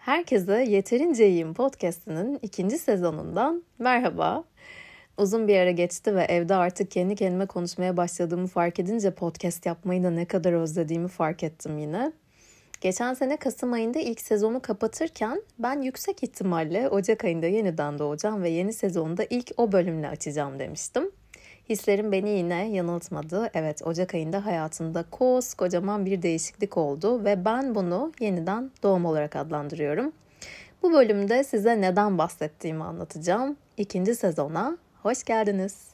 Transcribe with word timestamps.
Herkese 0.00 0.64
Yeterince 0.68 1.28
İyiyim 1.28 1.54
podcastinin 1.54 2.38
ikinci 2.42 2.78
sezonundan 2.78 3.62
merhaba. 3.78 4.44
Uzun 5.18 5.48
bir 5.48 5.56
ara 5.56 5.70
geçti 5.70 6.14
ve 6.14 6.22
evde 6.22 6.54
artık 6.54 6.90
kendi 6.90 7.16
kendime 7.16 7.46
konuşmaya 7.46 7.96
başladığımı 7.96 8.46
fark 8.46 8.78
edince 8.78 9.10
podcast 9.10 9.66
yapmayı 9.66 10.04
da 10.04 10.10
ne 10.10 10.24
kadar 10.24 10.52
özlediğimi 10.52 11.08
fark 11.08 11.42
ettim 11.42 11.78
yine. 11.78 12.12
Geçen 12.80 13.14
sene 13.14 13.36
Kasım 13.36 13.72
ayında 13.72 13.98
ilk 13.98 14.20
sezonu 14.20 14.62
kapatırken 14.62 15.42
ben 15.58 15.82
yüksek 15.82 16.22
ihtimalle 16.22 16.88
Ocak 16.88 17.24
ayında 17.24 17.46
yeniden 17.46 17.98
doğacağım 17.98 18.42
ve 18.42 18.48
yeni 18.48 18.72
sezonda 18.72 19.24
ilk 19.30 19.50
o 19.56 19.72
bölümle 19.72 20.08
açacağım 20.08 20.58
demiştim. 20.58 21.10
Hislerim 21.70 22.12
beni 22.12 22.30
yine 22.30 22.68
yanıltmadı. 22.68 23.50
Evet 23.54 23.82
Ocak 23.86 24.14
ayında 24.14 24.46
hayatımda 24.46 25.04
koskocaman 25.10 26.06
bir 26.06 26.22
değişiklik 26.22 26.76
oldu 26.76 27.24
ve 27.24 27.44
ben 27.44 27.74
bunu 27.74 28.12
yeniden 28.20 28.70
doğum 28.82 29.04
olarak 29.04 29.36
adlandırıyorum. 29.36 30.12
Bu 30.82 30.92
bölümde 30.92 31.44
size 31.44 31.80
neden 31.80 32.18
bahsettiğimi 32.18 32.84
anlatacağım. 32.84 33.56
İkinci 33.76 34.14
sezona 34.14 34.78
hoş 35.02 35.24
geldiniz. 35.24 35.89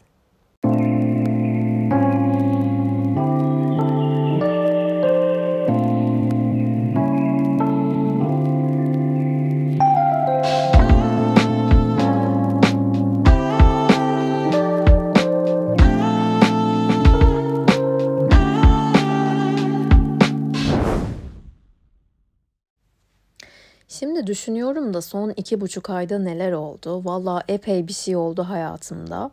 Şimdi 23.99 24.27
düşünüyorum 24.27 24.95
da 24.95 25.03
son 25.03 25.31
iki 25.31 25.61
buçuk 25.61 25.91
ayda 25.91 26.19
neler 26.19 26.53
oldu. 26.53 27.05
Valla 27.05 27.43
epey 27.49 27.89
bir 27.89 27.93
şey 27.93 28.17
oldu 28.17 28.43
hayatımda. 28.43 29.31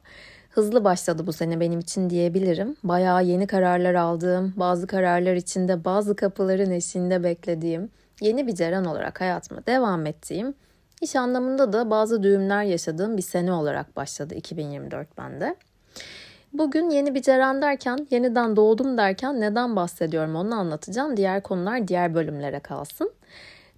Hızlı 0.49 0.83
başladı 0.83 1.27
bu 1.27 1.33
sene 1.33 1.59
benim 1.59 1.79
için 1.79 2.09
diyebilirim. 2.09 2.75
Bayağı 2.83 3.23
yeni 3.23 3.47
kararlar 3.47 3.93
aldığım, 3.93 4.53
bazı 4.57 4.87
kararlar 4.87 5.33
içinde 5.33 5.85
bazı 5.85 6.15
kapıların 6.15 6.71
eşiğinde 6.71 7.23
beklediğim, 7.23 7.89
yeni 8.21 8.47
bir 8.47 8.55
Ceren 8.55 8.85
olarak 8.85 9.21
hayatıma 9.21 9.65
devam 9.65 10.05
ettiğim, 10.05 10.53
iş 11.01 11.15
anlamında 11.15 11.73
da 11.73 11.89
bazı 11.89 12.23
düğümler 12.23 12.63
yaşadığım 12.63 13.17
bir 13.17 13.21
sene 13.21 13.53
olarak 13.53 13.95
başladı 13.95 14.35
2024 14.35 15.17
bende. 15.17 15.55
Bugün 16.53 16.89
yeni 16.89 17.15
bir 17.15 17.21
Ceren 17.21 17.61
derken, 17.61 18.07
yeniden 18.11 18.55
doğdum 18.55 18.97
derken 18.97 19.41
neden 19.41 19.75
bahsediyorum 19.75 20.35
onu 20.35 20.55
anlatacağım. 20.55 21.17
Diğer 21.17 21.43
konular 21.43 21.87
diğer 21.87 22.15
bölümlere 22.15 22.59
kalsın. 22.59 23.11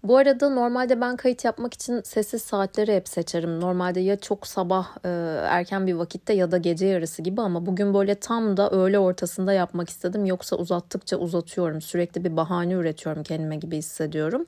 Bu 0.06 0.17
arada 0.17 0.50
normalde 0.50 1.02
ben 1.02 1.16
kayıt 1.16 1.45
yapmak 1.45 1.73
için 1.73 2.02
sessiz 2.02 2.42
saatleri 2.42 2.95
hep 2.95 3.08
seçerim. 3.08 3.61
Normalde 3.61 4.00
ya 4.00 4.16
çok 4.16 4.48
sabah 4.48 4.88
e, 5.06 5.09
erken 5.50 5.88
bir 5.88 5.94
vakitte 5.94 6.34
ya 6.34 6.52
da 6.52 6.58
gece 6.58 6.86
yarısı 6.86 7.22
gibi 7.22 7.42
ama 7.42 7.66
bugün 7.66 7.94
böyle 7.94 8.16
tam 8.16 8.58
da 8.58 8.70
öğle 8.70 9.00
ortasında 9.00 9.53
yapmak 9.53 9.89
istedim. 9.89 10.26
Yoksa 10.26 10.56
uzattıkça 10.56 11.17
uzatıyorum. 11.17 11.81
Sürekli 11.81 12.23
bir 12.23 12.38
bahane 12.38 12.73
üretiyorum 12.73 13.23
kendime 13.23 13.56
gibi 13.56 13.78
hissediyorum. 13.78 14.45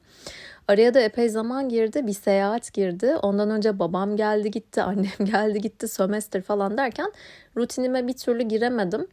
Araya 0.67 0.94
da 0.94 1.00
epey 1.00 1.30
zaman 1.30 1.69
girdi. 1.69 2.08
Bir 2.08 2.13
seyahat 2.13 2.73
girdi. 2.73 3.16
Ondan 3.22 3.50
önce 3.50 3.80
babam 3.80 4.16
geldi 4.16 4.52
gitti, 4.52 4.81
annem 4.83 5.25
geldi 5.25 5.61
gitti, 5.61 5.88
sömestr 5.88 6.41
falan 6.41 6.78
derken 6.78 7.11
rutinime 7.58 8.08
bir 8.08 8.13
türlü 8.13 8.44
giremedim. 8.44 9.08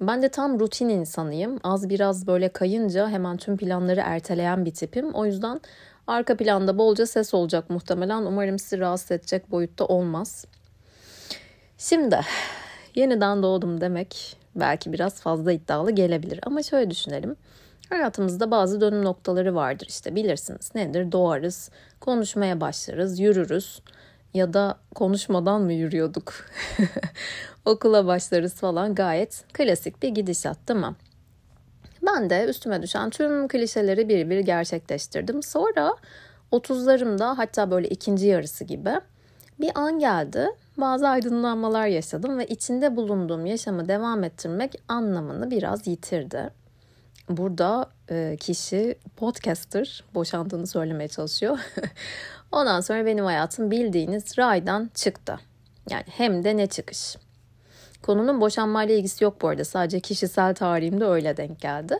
Ben 0.00 0.22
de 0.22 0.28
tam 0.28 0.60
rutin 0.60 0.88
insanıyım. 0.88 1.60
Az 1.64 1.88
biraz 1.88 2.26
böyle 2.26 2.48
kayınca 2.48 3.08
hemen 3.08 3.36
tüm 3.36 3.56
planları 3.56 4.00
erteleyen 4.00 4.64
bir 4.64 4.74
tipim. 4.74 5.14
O 5.14 5.26
yüzden 5.26 5.60
arka 6.06 6.36
planda 6.36 6.78
bolca 6.78 7.06
ses 7.06 7.34
olacak 7.34 7.70
muhtemelen. 7.70 8.22
Umarım 8.22 8.58
sizi 8.58 8.78
rahatsız 8.78 9.10
edecek 9.10 9.50
boyutta 9.50 9.84
olmaz. 9.84 10.44
Şimdi 11.78 12.20
yeniden 12.94 13.42
doğdum 13.42 13.80
demek 13.80 14.36
belki 14.56 14.92
biraz 14.92 15.20
fazla 15.20 15.52
iddialı 15.52 15.90
gelebilir. 15.90 16.40
Ama 16.42 16.62
şöyle 16.62 16.90
düşünelim. 16.90 17.36
Hayatımızda 17.90 18.50
bazı 18.50 18.80
dönüm 18.80 19.04
noktaları 19.04 19.54
vardır 19.54 19.86
işte 19.88 20.14
bilirsiniz. 20.14 20.74
Nedir? 20.74 21.12
Doğarız, 21.12 21.70
konuşmaya 22.00 22.60
başlarız, 22.60 23.20
yürürüz 23.20 23.82
ya 24.34 24.52
da 24.52 24.78
konuşmadan 24.94 25.62
mı 25.62 25.72
yürüyorduk? 25.72 26.34
Okula 27.68 28.06
başlarız 28.06 28.54
falan 28.54 28.94
gayet 28.94 29.44
klasik 29.52 30.02
bir 30.02 30.08
gidişat 30.08 30.68
değil 30.68 30.80
mi? 30.80 30.94
Ben 32.06 32.30
de 32.30 32.44
üstüme 32.44 32.82
düşen 32.82 33.10
tüm 33.10 33.48
klişeleri 33.48 34.08
bir 34.08 34.30
bir 34.30 34.38
gerçekleştirdim. 34.38 35.42
Sonra 35.42 35.96
30'larımda 36.52 37.36
hatta 37.36 37.70
böyle 37.70 37.88
ikinci 37.88 38.26
yarısı 38.26 38.64
gibi 38.64 38.90
bir 39.60 39.70
an 39.74 39.98
geldi. 39.98 40.48
Bazı 40.76 41.08
aydınlanmalar 41.08 41.86
yaşadım 41.86 42.38
ve 42.38 42.46
içinde 42.46 42.96
bulunduğum 42.96 43.46
yaşamı 43.46 43.88
devam 43.88 44.24
ettirmek 44.24 44.82
anlamını 44.88 45.50
biraz 45.50 45.86
yitirdi. 45.86 46.50
Burada 47.28 47.90
e, 48.10 48.36
kişi 48.40 48.98
podcaster 49.16 50.04
boşandığını 50.14 50.66
söylemeye 50.66 51.08
çalışıyor. 51.08 51.58
Ondan 52.52 52.80
sonra 52.80 53.06
benim 53.06 53.24
hayatım 53.24 53.70
bildiğiniz 53.70 54.38
raydan 54.38 54.90
çıktı. 54.94 55.38
Yani 55.90 56.04
hem 56.06 56.44
de 56.44 56.56
ne 56.56 56.66
çıkış. 56.66 57.16
Konunun 58.02 58.40
boşanmayla 58.40 58.94
ilgisi 58.94 59.24
yok 59.24 59.42
bu 59.42 59.48
arada. 59.48 59.64
Sadece 59.64 60.00
kişisel 60.00 60.54
tarihimde 60.54 61.04
öyle 61.04 61.36
denk 61.36 61.60
geldi. 61.60 61.98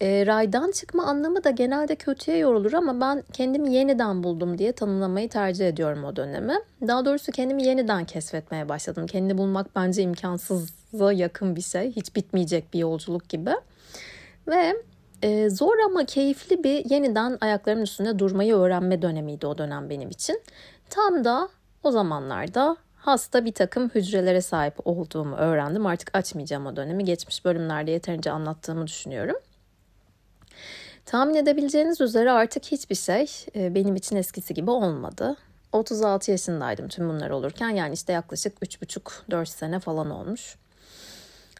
E, 0.00 0.26
raydan 0.26 0.70
çıkma 0.70 1.04
anlamı 1.04 1.44
da 1.44 1.50
genelde 1.50 1.96
kötüye 1.96 2.36
yorulur 2.36 2.72
ama 2.72 3.00
ben 3.00 3.22
kendimi 3.32 3.72
yeniden 3.74 4.22
buldum 4.22 4.58
diye 4.58 4.72
tanımlamayı 4.72 5.28
tercih 5.28 5.68
ediyorum 5.68 6.04
o 6.04 6.16
dönemi. 6.16 6.54
Daha 6.86 7.04
doğrusu 7.04 7.32
kendimi 7.32 7.62
yeniden 7.62 8.04
keşfetmeye 8.04 8.68
başladım. 8.68 9.06
Kendini 9.06 9.38
bulmak 9.38 9.76
bence 9.76 10.02
imkansıza 10.02 11.12
yakın 11.12 11.56
bir 11.56 11.60
şey. 11.60 11.92
Hiç 11.92 12.16
bitmeyecek 12.16 12.74
bir 12.74 12.78
yolculuk 12.78 13.28
gibi. 13.28 13.50
Ve 14.48 14.76
e, 15.22 15.50
zor 15.50 15.78
ama 15.86 16.04
keyifli 16.04 16.64
bir 16.64 16.90
yeniden 16.90 17.38
ayaklarımın 17.40 17.84
üstünde 17.84 18.18
durmayı 18.18 18.54
öğrenme 18.54 19.02
dönemiydi 19.02 19.46
o 19.46 19.58
dönem 19.58 19.90
benim 19.90 20.10
için. 20.10 20.40
Tam 20.90 21.24
da 21.24 21.48
o 21.82 21.90
zamanlarda 21.90 22.76
hasta 23.02 23.44
bir 23.44 23.52
takım 23.52 23.88
hücrelere 23.88 24.40
sahip 24.40 24.74
olduğumu 24.84 25.36
öğrendim. 25.36 25.86
Artık 25.86 26.16
açmayacağım 26.16 26.66
o 26.66 26.76
dönemi. 26.76 27.04
Geçmiş 27.04 27.44
bölümlerde 27.44 27.90
yeterince 27.90 28.30
anlattığımı 28.30 28.86
düşünüyorum. 28.86 29.36
Tahmin 31.06 31.34
edebileceğiniz 31.34 32.00
üzere 32.00 32.30
artık 32.30 32.64
hiçbir 32.64 32.94
şey 32.94 33.30
e, 33.56 33.74
benim 33.74 33.96
için 33.96 34.16
eskisi 34.16 34.54
gibi 34.54 34.70
olmadı. 34.70 35.36
36 35.72 36.30
yaşındaydım 36.30 36.88
tüm 36.88 37.08
bunlar 37.08 37.30
olurken 37.30 37.68
yani 37.70 37.94
işte 37.94 38.12
yaklaşık 38.12 38.58
3,5-4 38.58 39.46
sene 39.46 39.80
falan 39.80 40.10
olmuş. 40.10 40.56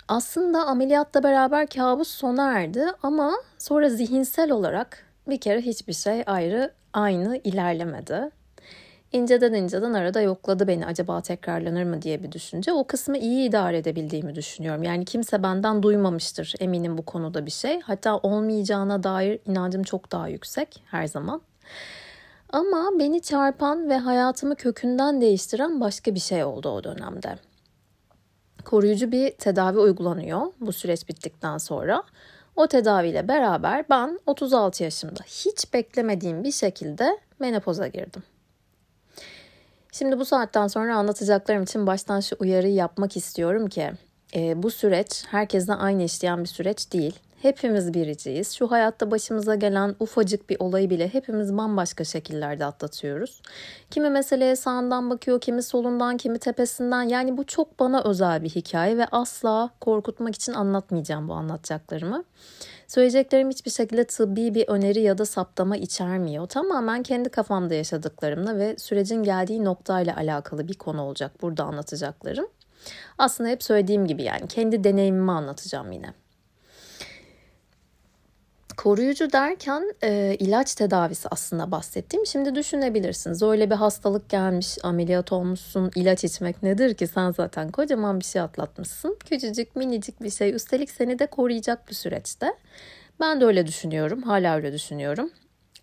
Aslında 0.09 0.67
ameliyatla 0.67 1.23
beraber 1.23 1.67
kabus 1.67 2.09
sona 2.09 2.59
erdi 2.59 2.87
ama 3.03 3.33
sonra 3.59 3.89
zihinsel 3.89 4.51
olarak 4.51 5.07
bir 5.29 5.41
kere 5.41 5.61
hiçbir 5.61 5.93
şey 5.93 6.23
ayrı 6.27 6.73
aynı 6.93 7.37
ilerlemedi. 7.37 8.31
İnceden 9.13 9.53
inceden 9.53 9.93
arada 9.93 10.21
yokladı 10.21 10.69
beni 10.69 10.87
acaba 10.87 11.21
tekrarlanır 11.21 11.85
mı 11.85 12.03
diye 12.03 12.23
bir 12.23 12.33
düşünce. 12.33 12.73
O 12.73 12.87
kısmı 12.87 13.19
iyi 13.19 13.49
idare 13.49 13.79
edebildiğimi 13.79 14.35
düşünüyorum. 14.35 14.83
Yani 14.83 15.05
kimse 15.05 15.43
benden 15.43 15.83
duymamıştır 15.83 16.55
eminim 16.61 16.99
bu 16.99 17.03
konuda 17.05 17.47
bir 17.47 17.51
şey. 17.51 17.81
Hatta 17.81 18.17
olmayacağına 18.17 19.03
dair 19.03 19.41
inancım 19.47 19.83
çok 19.83 20.13
daha 20.13 20.29
yüksek 20.29 20.83
her 20.91 21.07
zaman. 21.07 21.43
Ama 22.53 22.91
beni 22.99 23.23
çarpan 23.23 23.89
ve 23.89 23.99
hayatımı 23.99 24.57
kökünden 24.57 25.21
değiştiren 25.21 25.81
başka 25.81 26.15
bir 26.15 26.21
şey 26.21 26.45
oldu 26.45 26.69
o 26.69 26.85
dönemde 26.85 27.39
koruyucu 28.65 29.13
bir 29.13 29.31
tedavi 29.31 29.79
uygulanıyor 29.79 30.53
bu 30.61 30.73
süreç 30.73 31.09
bittikten 31.09 31.59
sonra. 31.59 32.03
O 32.57 32.67
tedaviyle 32.67 33.29
beraber 33.29 33.85
ben 33.91 34.19
36 34.27 34.85
yaşımda 34.85 35.21
hiç 35.27 35.75
beklemediğim 35.75 36.45
bir 36.45 36.53
şekilde 36.53 37.19
menopoza 37.39 37.87
girdim. 37.87 38.23
Şimdi 39.93 40.19
bu 40.19 40.25
saatten 40.25 40.67
sonra 40.67 40.97
anlatacaklarım 40.97 41.63
için 41.63 41.87
baştan 41.87 42.21
şu 42.21 42.37
uyarıyı 42.39 42.75
yapmak 42.75 43.17
istiyorum 43.17 43.69
ki 43.69 43.93
e, 44.35 44.63
bu 44.63 44.71
süreç 44.71 45.25
herkesle 45.31 45.75
aynı 45.75 46.03
işleyen 46.03 46.41
bir 46.41 46.49
süreç 46.49 46.93
değil. 46.93 47.19
Hepimiz 47.43 47.95
biriciyiz. 47.95 48.53
Şu 48.53 48.71
hayatta 48.71 49.11
başımıza 49.11 49.55
gelen 49.55 49.95
ufacık 50.01 50.51
bir 50.51 50.57
olayı 50.61 50.91
bile 50.91 51.09
hepimiz 51.15 51.57
bambaşka 51.57 52.05
şekillerde 52.05 52.65
atlatıyoruz. 52.65 53.43
Kimi 53.91 54.11
meseleye 54.11 54.57
sağından 54.57 55.11
bakıyor, 55.11 55.41
kimi 55.41 55.63
solundan, 55.63 56.17
kimi 56.17 56.39
tepesinden. 56.39 57.03
Yani 57.03 57.37
bu 57.37 57.47
çok 57.47 57.81
bana 57.81 58.03
özel 58.05 58.43
bir 58.43 58.49
hikaye 58.49 58.99
ve 58.99 59.07
asla 59.07 59.71
korkutmak 59.81 60.35
için 60.35 60.53
anlatmayacağım 60.53 61.29
bu 61.29 61.33
anlatacaklarımı. 61.33 62.25
Söyleyeceklerim 62.87 63.51
hiçbir 63.51 63.71
şekilde 63.71 64.05
tıbbi 64.05 64.55
bir 64.55 64.69
öneri 64.69 65.01
ya 65.01 65.19
da 65.19 65.25
saptama 65.25 65.77
içermiyor. 65.77 66.47
Tamamen 66.47 67.03
kendi 67.03 67.29
kafamda 67.29 67.75
yaşadıklarımla 67.75 68.59
ve 68.59 68.79
sürecin 68.79 69.23
geldiği 69.23 69.65
noktayla 69.65 70.17
alakalı 70.17 70.69
bir 70.69 70.75
konu 70.75 71.03
olacak 71.03 71.43
burada 71.43 71.65
anlatacaklarım. 71.65 72.47
Aslında 73.19 73.51
hep 73.51 73.63
söylediğim 73.63 74.07
gibi 74.07 74.23
yani 74.23 74.49
kendi 74.49 74.85
deneyimimi 74.85 75.33
anlatacağım 75.33 75.93
yine. 75.93 76.22
Koruyucu 78.83 79.33
derken 79.33 79.95
e, 80.03 80.37
ilaç 80.39 80.75
tedavisi 80.75 81.29
aslında 81.31 81.71
bahsettiğim. 81.71 82.27
Şimdi 82.27 82.55
düşünebilirsiniz. 82.55 83.43
Öyle 83.43 83.71
bir 83.71 83.75
hastalık 83.75 84.31
gelmiş, 84.31 84.79
ameliyat 84.83 85.33
olmuşsun, 85.33 85.91
ilaç 85.95 86.25
içmek 86.25 86.63
nedir 86.63 86.95
ki? 86.95 87.07
Sen 87.07 87.31
zaten 87.31 87.71
kocaman 87.71 88.21
bir 88.21 88.25
şey 88.25 88.43
atlatmışsın. 88.43 89.19
Küçücük, 89.25 89.77
minicik 89.77 90.23
bir 90.23 90.31
şey. 90.31 90.55
Üstelik 90.55 90.91
seni 90.91 91.19
de 91.19 91.27
koruyacak 91.27 91.89
bir 91.89 91.95
süreçte. 91.95 92.55
Ben 93.21 93.41
de 93.41 93.45
öyle 93.45 93.67
düşünüyorum. 93.67 94.23
Hala 94.23 94.57
öyle 94.57 94.73
düşünüyorum. 94.73 95.31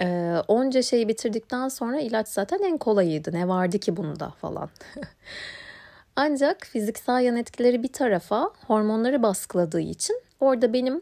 E, 0.02 0.36
onca 0.48 0.82
şeyi 0.82 1.08
bitirdikten 1.08 1.68
sonra 1.68 2.00
ilaç 2.00 2.28
zaten 2.28 2.60
en 2.64 2.78
kolayıydı. 2.78 3.34
Ne 3.34 3.48
vardı 3.48 3.80
ki 3.80 3.98
bunda 3.98 4.30
falan. 4.30 4.70
Ancak 6.16 6.66
fiziksel 6.66 7.22
yan 7.22 7.36
etkileri 7.36 7.84
bir 7.84 7.94
tarafa 7.94 8.52
hormonları 8.68 9.24
baskıladığı 9.24 9.82
için 9.82 10.22
orada 10.40 10.74
benim 10.74 11.02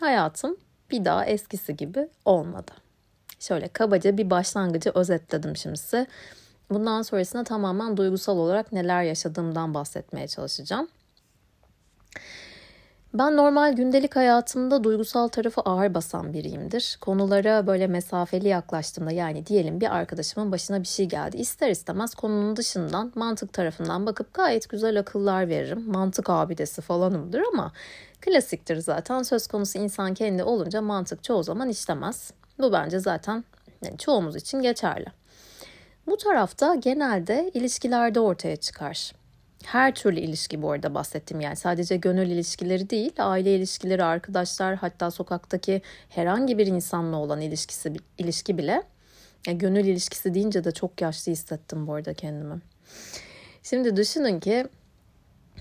hayatım 0.00 0.56
bir 0.90 1.04
daha 1.04 1.26
eskisi 1.26 1.76
gibi 1.76 2.08
olmadı. 2.24 2.72
Şöyle 3.40 3.68
kabaca 3.68 4.16
bir 4.16 4.30
başlangıcı 4.30 4.90
özetledim 4.94 5.56
şimdi 5.56 5.76
size. 5.76 6.06
Bundan 6.70 7.02
sonrasında 7.02 7.44
tamamen 7.44 7.96
duygusal 7.96 8.38
olarak 8.38 8.72
neler 8.72 9.02
yaşadığımdan 9.02 9.74
bahsetmeye 9.74 10.28
çalışacağım. 10.28 10.88
Ben 13.18 13.36
normal 13.36 13.72
gündelik 13.72 14.16
hayatımda 14.16 14.84
duygusal 14.84 15.28
tarafı 15.28 15.60
ağır 15.60 15.94
basan 15.94 16.32
biriyimdir. 16.32 16.98
Konulara 17.00 17.66
böyle 17.66 17.86
mesafeli 17.86 18.48
yaklaştığımda 18.48 19.10
yani 19.10 19.46
diyelim 19.46 19.80
bir 19.80 19.96
arkadaşımın 19.96 20.52
başına 20.52 20.82
bir 20.82 20.86
şey 20.86 21.06
geldi. 21.06 21.36
İster 21.36 21.70
istemez 21.70 22.14
konunun 22.14 22.56
dışından 22.56 23.12
mantık 23.14 23.52
tarafından 23.52 24.06
bakıp 24.06 24.34
gayet 24.34 24.68
güzel 24.68 24.98
akıllar 25.00 25.48
veririm. 25.48 25.84
Mantık 25.86 26.30
abidesi 26.30 26.82
falanımdır 26.82 27.42
ama 27.52 27.72
klasiktir 28.26 28.76
zaten. 28.76 29.22
Söz 29.22 29.46
konusu 29.46 29.78
insan 29.78 30.14
kendi 30.14 30.42
olunca 30.42 30.80
mantık 30.82 31.24
çoğu 31.24 31.42
zaman 31.42 31.68
işlemez. 31.68 32.30
Bu 32.58 32.72
bence 32.72 32.98
zaten 32.98 33.44
yani 33.84 33.98
çoğumuz 33.98 34.36
için 34.36 34.62
geçerli. 34.62 35.06
Bu 36.06 36.16
tarafta 36.16 36.74
genelde 36.74 37.50
ilişkilerde 37.54 38.20
ortaya 38.20 38.56
çıkar. 38.56 39.12
Her 39.64 39.94
türlü 39.94 40.20
ilişki 40.20 40.62
bu 40.62 40.70
arada 40.70 40.94
bahsettim 40.94 41.40
yani 41.40 41.56
sadece 41.56 41.96
gönül 41.96 42.30
ilişkileri 42.30 42.90
değil, 42.90 43.12
aile 43.18 43.56
ilişkileri, 43.56 44.04
arkadaşlar 44.04 44.76
hatta 44.76 45.10
sokaktaki 45.10 45.82
herhangi 46.08 46.58
bir 46.58 46.66
insanla 46.66 47.16
olan 47.16 47.40
ilişkisi 47.40 47.92
ilişki 48.18 48.58
bile. 48.58 48.82
Yani 49.46 49.58
gönül 49.58 49.84
ilişkisi 49.84 50.34
deyince 50.34 50.64
de 50.64 50.72
çok 50.72 51.00
yaşlı 51.00 51.32
hissettim 51.32 51.86
bu 51.86 51.94
arada 51.94 52.14
kendimi. 52.14 52.60
Şimdi 53.62 53.96
düşünün 53.96 54.40
ki 54.40 54.66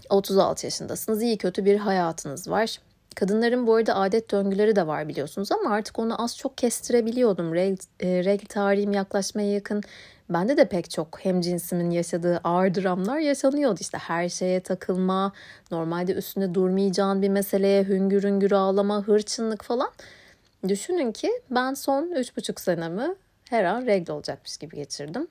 36 0.09 0.65
yaşındasınız, 0.65 1.21
iyi 1.21 1.37
kötü 1.37 1.65
bir 1.65 1.77
hayatınız 1.77 2.49
var. 2.49 2.79
Kadınların 3.15 3.67
bu 3.67 3.75
arada 3.75 3.95
adet 3.95 4.31
döngüleri 4.31 4.75
de 4.75 4.87
var 4.87 5.07
biliyorsunuz 5.07 5.51
ama 5.51 5.75
artık 5.75 5.99
onu 5.99 6.23
az 6.23 6.37
çok 6.37 6.57
kestirebiliyordum. 6.57 7.53
Regl, 7.53 7.81
e, 7.99 8.23
regl 8.23 8.45
tarihim 8.45 8.91
yaklaşmaya 8.91 9.51
yakın 9.51 9.83
Bende 10.29 10.57
de 10.57 10.65
pek 10.65 10.89
çok 10.89 11.25
hem 11.25 11.41
cinsimin 11.41 11.91
yaşadığı 11.91 12.37
ağır 12.43 12.75
dramlar 12.75 13.17
yaşanıyordu. 13.17 13.77
İşte 13.81 13.97
her 13.97 14.29
şeye 14.29 14.59
takılma, 14.59 15.33
normalde 15.71 16.13
üstünde 16.13 16.53
durmayacağın 16.53 17.21
bir 17.21 17.29
meseleye 17.29 17.83
hüngür 17.83 18.23
hüngür 18.23 18.51
ağlama, 18.51 19.07
hırçınlık 19.07 19.63
falan. 19.63 19.91
Düşünün 20.67 21.11
ki 21.11 21.31
ben 21.51 21.73
son 21.73 22.11
üç 22.11 22.37
buçuk 22.37 22.59
senemi 22.59 23.15
her 23.49 23.63
an 23.63 23.85
regl 23.85 24.11
olacakmış 24.11 24.57
gibi 24.57 24.75
geçirdim. 24.75 25.27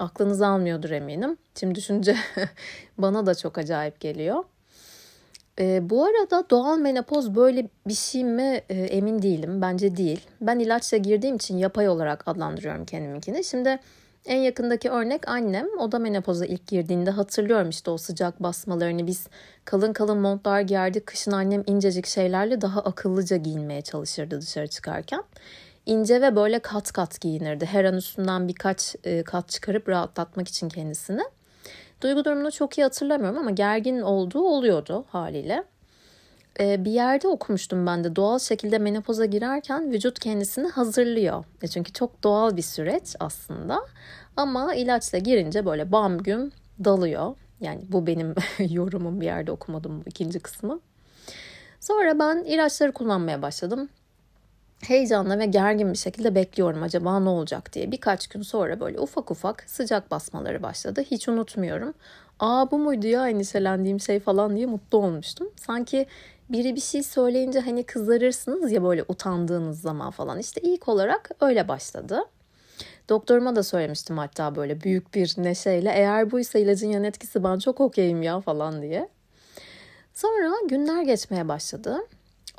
Aklınız 0.00 0.42
almıyordur 0.42 0.90
eminim. 0.90 1.36
Şimdi 1.60 1.74
düşünce 1.74 2.16
bana 2.98 3.26
da 3.26 3.34
çok 3.34 3.58
acayip 3.58 4.00
geliyor. 4.00 4.44
E, 5.58 5.90
bu 5.90 6.04
arada 6.04 6.50
doğal 6.50 6.78
menopoz 6.78 7.34
böyle 7.34 7.68
bir 7.86 7.94
şey 7.94 8.24
mi 8.24 8.60
e, 8.68 8.74
emin 8.74 9.22
değilim. 9.22 9.62
Bence 9.62 9.96
değil. 9.96 10.26
Ben 10.40 10.58
ilaçla 10.58 10.96
girdiğim 10.96 11.36
için 11.36 11.58
yapay 11.58 11.88
olarak 11.88 12.28
adlandırıyorum 12.28 12.84
kendiminkini. 12.84 13.44
Şimdi 13.44 13.78
en 14.26 14.38
yakındaki 14.38 14.90
örnek 14.90 15.28
annem. 15.28 15.66
O 15.78 15.92
da 15.92 15.98
menopoza 15.98 16.46
ilk 16.46 16.66
girdiğinde 16.66 17.10
hatırlıyorum 17.10 17.68
işte 17.68 17.90
o 17.90 17.96
sıcak 17.96 18.42
basmalarını. 18.42 19.06
Biz 19.06 19.26
kalın 19.64 19.92
kalın 19.92 20.18
montlar 20.18 20.60
giyerdik. 20.60 21.06
Kışın 21.06 21.32
annem 21.32 21.62
incecik 21.66 22.06
şeylerle 22.06 22.60
daha 22.60 22.80
akıllıca 22.80 23.36
giyinmeye 23.36 23.82
çalışırdı 23.82 24.40
dışarı 24.40 24.68
çıkarken. 24.68 25.22
İnce 25.90 26.20
ve 26.20 26.36
böyle 26.36 26.58
kat 26.58 26.92
kat 26.92 27.20
giyinirdi. 27.20 27.66
Her 27.66 27.84
an 27.84 27.96
üstünden 27.96 28.48
birkaç 28.48 28.96
e, 29.04 29.22
kat 29.22 29.48
çıkarıp 29.48 29.88
rahatlatmak 29.88 30.48
için 30.48 30.68
kendisini. 30.68 31.22
Duygu 32.00 32.24
durumunu 32.24 32.50
çok 32.50 32.78
iyi 32.78 32.82
hatırlamıyorum 32.82 33.38
ama 33.38 33.50
gergin 33.50 34.00
olduğu 34.00 34.42
oluyordu 34.42 35.04
haliyle. 35.08 35.64
Ee, 36.60 36.84
bir 36.84 36.90
yerde 36.90 37.28
okumuştum 37.28 37.86
ben 37.86 38.04
de 38.04 38.16
doğal 38.16 38.38
şekilde 38.38 38.78
menopoza 38.78 39.24
girerken 39.24 39.92
vücut 39.92 40.18
kendisini 40.18 40.68
hazırlıyor. 40.68 41.44
E, 41.62 41.68
çünkü 41.68 41.92
çok 41.92 42.22
doğal 42.22 42.56
bir 42.56 42.62
süreç 42.62 43.16
aslında. 43.20 43.80
Ama 44.36 44.74
ilaçla 44.74 45.18
girince 45.18 45.66
böyle 45.66 45.92
bam 45.92 46.18
güm 46.18 46.52
dalıyor. 46.84 47.36
Yani 47.60 47.80
bu 47.88 48.06
benim 48.06 48.34
yorumum 48.68 49.20
bir 49.20 49.26
yerde 49.26 49.52
okumadım 49.52 50.00
bu 50.00 50.02
ikinci 50.06 50.40
kısmı. 50.40 50.80
Sonra 51.80 52.18
ben 52.18 52.44
ilaçları 52.44 52.92
kullanmaya 52.92 53.42
başladım. 53.42 53.88
Heyecanla 54.86 55.38
ve 55.38 55.46
gergin 55.46 55.92
bir 55.92 55.98
şekilde 55.98 56.34
bekliyorum 56.34 56.82
acaba 56.82 57.20
ne 57.20 57.28
olacak 57.28 57.72
diye. 57.72 57.92
Birkaç 57.92 58.26
gün 58.26 58.42
sonra 58.42 58.80
böyle 58.80 59.00
ufak 59.00 59.30
ufak 59.30 59.64
sıcak 59.66 60.10
basmaları 60.10 60.62
başladı. 60.62 61.02
Hiç 61.10 61.28
unutmuyorum. 61.28 61.94
Aa 62.40 62.70
bu 62.70 62.78
muydu 62.78 63.06
ya 63.06 63.28
endişelendiğim 63.28 64.00
şey 64.00 64.20
falan 64.20 64.56
diye 64.56 64.66
mutlu 64.66 64.98
olmuştum. 64.98 65.50
Sanki 65.56 66.06
biri 66.48 66.76
bir 66.76 66.80
şey 66.80 67.02
söyleyince 67.02 67.60
hani 67.60 67.84
kızarırsınız 67.84 68.72
ya 68.72 68.82
böyle 68.82 69.04
utandığınız 69.08 69.80
zaman 69.80 70.10
falan. 70.10 70.38
İşte 70.38 70.60
ilk 70.60 70.88
olarak 70.88 71.30
öyle 71.40 71.68
başladı. 71.68 72.24
Doktoruma 73.08 73.56
da 73.56 73.62
söylemiştim 73.62 74.18
hatta 74.18 74.56
böyle 74.56 74.80
büyük 74.80 75.14
bir 75.14 75.34
neşeyle. 75.38 75.92
Eğer 75.94 76.30
buysa 76.30 76.58
ilacın 76.58 76.88
yan 76.88 77.04
etkisi 77.04 77.44
ben 77.44 77.58
çok 77.58 77.80
okeyim 77.80 78.22
ya 78.22 78.40
falan 78.40 78.82
diye. 78.82 79.08
Sonra 80.14 80.52
günler 80.68 81.02
geçmeye 81.02 81.48
başladı. 81.48 81.98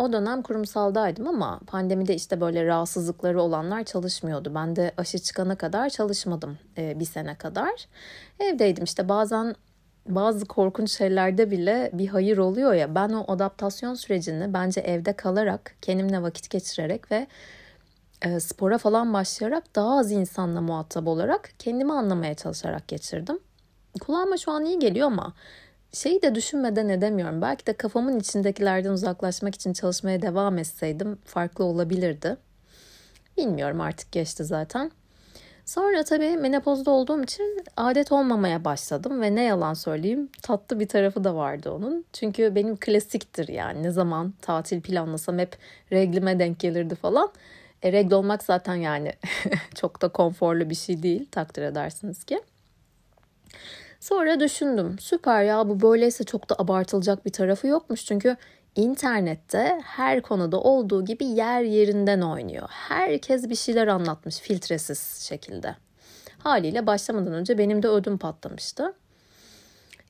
O 0.02 0.14
dönem 0.14 0.42
kurumsaldaydım 0.42 1.28
ama 1.28 1.60
pandemide 1.68 2.16
işte 2.16 2.42
böyle 2.42 2.66
rahatsızlıkları 2.66 3.42
olanlar 3.42 3.84
çalışmıyordu. 3.84 4.56
Ben 4.56 4.76
de 4.76 4.92
aşı 4.98 5.20
çıkana 5.20 5.56
kadar 5.56 5.90
çalışmadım 5.90 6.58
e, 6.78 7.00
bir 7.00 7.06
sene 7.06 7.36
kadar. 7.36 7.88
Evdeydim 8.40 8.84
işte 8.84 9.10
bazen 9.10 9.56
bazı 10.08 10.46
korkunç 10.46 10.92
şeylerde 10.92 11.52
bile 11.52 11.90
bir 11.94 12.08
hayır 12.08 12.38
oluyor 12.38 12.74
ya. 12.74 12.96
Ben 12.96 13.10
o 13.10 13.32
adaptasyon 13.32 13.94
sürecini 13.94 14.54
bence 14.54 14.82
evde 14.82 15.14
kalarak, 15.14 15.76
kendimle 15.82 16.22
vakit 16.22 16.50
geçirerek 16.50 17.12
ve 17.12 17.28
e, 18.22 18.40
spora 18.40 18.78
falan 18.78 19.14
başlayarak 19.14 19.76
daha 19.76 20.00
az 20.00 20.12
insanla 20.12 20.62
muhatap 20.62 21.08
olarak 21.08 21.50
kendimi 21.60 21.94
anlamaya 21.94 22.36
çalışarak 22.36 22.88
geçirdim. 22.88 23.40
Kulağıma 24.02 24.38
şu 24.38 24.52
an 24.52 24.66
iyi 24.66 24.80
geliyor 24.80 25.08
ama 25.08 25.34
şeyi 25.94 26.22
de 26.22 26.36
düşünmeden 26.36 26.90
edemiyorum. 26.90 27.42
Belki 27.42 27.66
de 27.66 27.74
kafamın 27.74 28.20
içindekilerden 28.20 28.92
uzaklaşmak 28.92 29.56
için 29.56 29.74
çalışmaya 29.74 30.22
devam 30.22 30.58
etseydim 30.58 31.18
farklı 31.26 31.64
olabilirdi. 31.64 32.38
Bilmiyorum 33.38 33.82
artık 33.82 34.12
geçti 34.12 34.44
zaten. 34.44 34.92
Sonra 35.66 36.04
tabii 36.04 36.38
menopozda 36.38 36.92
olduğum 36.92 37.24
için 37.24 37.64
adet 37.78 38.12
olmamaya 38.12 38.66
başladım 38.66 39.22
ve 39.22 39.36
ne 39.36 39.44
yalan 39.44 39.74
söyleyeyim 39.74 40.30
tatlı 40.42 40.80
bir 40.80 40.88
tarafı 40.88 41.24
da 41.24 41.36
vardı 41.36 41.72
onun. 41.72 42.06
Çünkü 42.14 42.56
benim 42.56 42.78
klasiktir 42.78 43.48
yani 43.48 43.84
ne 43.84 43.92
zaman 43.92 44.34
tatil 44.42 44.82
planlasam 44.82 45.40
hep 45.40 45.58
reglime 45.92 46.40
denk 46.40 46.60
gelirdi 46.60 46.96
falan. 46.96 47.32
E, 47.84 47.92
regl 47.92 48.14
olmak 48.14 48.44
zaten 48.44 48.76
yani 48.76 49.14
çok 49.76 50.02
da 50.02 50.10
konforlu 50.10 50.70
bir 50.70 50.76
şey 50.76 51.04
değil 51.04 51.28
takdir 51.32 51.62
edersiniz 51.62 52.24
ki. 52.24 52.42
Sonra 54.02 54.40
düşündüm 54.40 55.00
süper 55.00 55.44
ya 55.44 55.70
bu 55.70 55.82
böyleyse 55.82 56.24
çok 56.24 56.50
da 56.50 56.56
abartılacak 56.60 57.26
bir 57.26 57.32
tarafı 57.32 57.68
yokmuş. 57.68 58.06
Çünkü 58.06 58.38
internette 58.76 59.82
her 59.84 60.22
konuda 60.22 60.60
olduğu 60.60 61.06
gibi 61.06 61.26
yer 61.26 61.62
yerinden 61.62 62.22
oynuyor. 62.22 62.68
Herkes 62.70 63.50
bir 63.50 63.56
şeyler 63.56 63.88
anlatmış 63.88 64.40
filtresiz 64.40 65.26
şekilde. 65.28 65.76
Haliyle 66.38 66.88
başlamadan 66.88 67.34
önce 67.34 67.58
benim 67.58 67.84
de 67.84 67.88
ödüm 67.88 68.18
patlamıştı. 68.18 68.94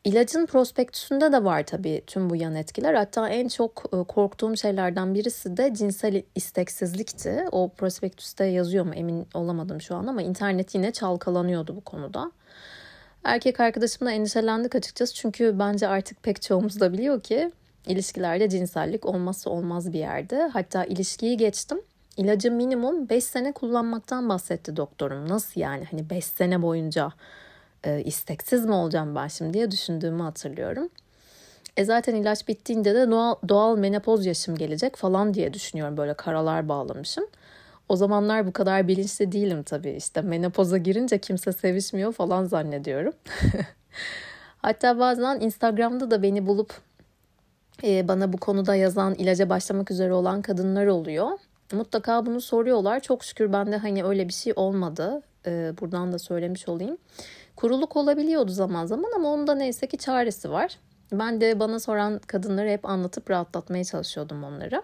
İlacın 0.03 0.45
prospektüsünde 0.45 1.31
de 1.31 1.43
var 1.43 1.65
tabii 1.65 2.03
tüm 2.07 2.29
bu 2.29 2.36
yan 2.36 2.55
etkiler. 2.55 2.93
Hatta 2.93 3.29
en 3.29 3.48
çok 3.48 3.83
e, 3.93 4.03
korktuğum 4.03 4.57
şeylerden 4.57 5.15
birisi 5.15 5.57
de 5.57 5.74
cinsel 5.74 6.24
isteksizlikti. 6.36 7.45
O 7.51 7.69
prospektüste 7.69 8.45
yazıyor 8.45 8.86
mu 8.86 8.93
emin 8.93 9.27
olamadım 9.33 9.81
şu 9.81 9.95
an 9.95 10.07
ama 10.07 10.21
internet 10.21 10.75
yine 10.75 10.91
çalkalanıyordu 10.91 11.75
bu 11.75 11.81
konuda. 11.81 12.31
Erkek 13.24 13.60
arkadaşımla 13.60 14.12
endişelendik 14.12 14.75
açıkçası 14.75 15.13
çünkü 15.13 15.60
bence 15.60 15.88
artık 15.88 16.24
pek 16.24 16.42
çoğumuz 16.42 16.80
da 16.80 16.94
biliyor 16.94 17.22
ki 17.22 17.51
ilişkilerde 17.88 18.50
cinsellik 18.50 19.06
olmazsa 19.06 19.50
olmaz 19.50 19.94
bir 19.94 20.00
yerde. 20.00 20.50
Hatta 20.54 20.86
ilişkiyi 20.86 21.38
geçtim. 21.38 21.82
İlacı 22.18 22.51
minimum 22.51 23.10
5 23.10 23.24
sene 23.24 23.51
kullanmaktan 23.51 24.30
bahsetti 24.30 24.78
doktorum. 24.78 25.30
Nasıl 25.30 25.62
yani 25.62 25.86
hani 25.92 26.10
5 26.10 26.25
sene 26.25 26.62
boyunca 26.62 27.12
e, 27.84 28.04
isteksiz 28.04 28.66
mi 28.66 28.74
olacağım 28.74 29.16
ben 29.16 29.28
şimdi 29.28 29.54
diye 29.54 29.72
düşündüğümü 29.72 30.24
hatırlıyorum. 30.24 30.90
E 31.78 31.86
zaten 31.86 32.16
ilaç 32.16 32.48
bittiğinde 32.48 32.96
de 32.96 33.12
doğal, 33.12 33.36
doğal 33.50 33.78
menopoz 33.78 34.25
yaşım 34.25 34.56
gelecek 34.56 34.96
falan 34.96 35.34
diye 35.34 35.54
düşünüyorum. 35.54 35.98
Böyle 35.98 36.13
karalar 36.13 36.70
bağlamışım. 36.70 37.25
O 37.91 37.95
zamanlar 37.95 38.48
bu 38.48 38.53
kadar 38.53 38.88
bilinçli 38.88 39.31
değilim 39.31 39.63
tabii. 39.63 39.91
İşte 39.91 40.21
menopoza 40.21 40.77
girince 40.77 41.17
kimse 41.17 41.51
sevişmiyor 41.51 42.12
falan 42.13 42.45
zannediyorum. 42.45 43.13
Hatta 44.62 45.00
bazen 45.00 45.39
Instagram'da 45.39 46.12
da 46.12 46.24
beni 46.24 46.48
bulup 46.48 46.74
e, 47.83 48.07
bana 48.07 48.33
bu 48.33 48.38
konuda 48.38 48.75
yazan, 48.75 49.13
ilaca 49.13 49.50
başlamak 49.50 49.91
üzere 49.91 50.13
olan 50.13 50.41
kadınlar 50.41 50.88
oluyor. 50.88 51.29
Mutlaka 51.71 52.25
bunu 52.25 52.41
soruyorlar. 52.41 53.00
Çok 53.00 53.24
şükür 53.24 53.53
bende 53.53 53.77
hani 53.77 54.03
öyle 54.03 54.27
bir 54.27 54.33
şey 54.33 54.53
olmadı. 54.55 55.21
E, 55.45 55.74
buradan 55.81 56.12
da 56.12 56.19
söylemiş 56.19 56.67
olayım. 56.69 56.98
Kuruluk 57.55 57.95
olabiliyordu 57.95 58.51
zaman 58.51 58.86
zaman 58.86 59.12
ama 59.15 59.29
onda 59.29 59.55
neyse 59.55 59.88
ki 59.88 59.98
çaresi 59.98 60.51
var. 60.51 60.77
Ben 61.12 61.41
de 61.41 61.60
bana 61.60 61.79
soran 61.79 62.19
kadınları 62.19 62.69
hep 62.69 62.86
anlatıp 62.86 63.29
rahatlatmaya 63.29 63.83
çalışıyordum 63.83 64.43
onları. 64.43 64.83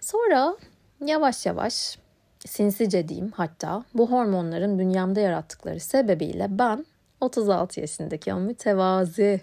Sonra 0.00 0.56
yavaş 1.06 1.46
yavaş 1.46 1.98
sinsice 2.46 3.08
diyeyim 3.08 3.32
hatta 3.34 3.84
bu 3.94 4.10
hormonların 4.10 4.78
bünyemde 4.78 5.20
yarattıkları 5.20 5.80
sebebiyle 5.80 6.46
ben 6.50 6.86
36 7.20 7.80
yaşındaki 7.80 8.34
o 8.34 8.40
mütevazi 8.40 9.40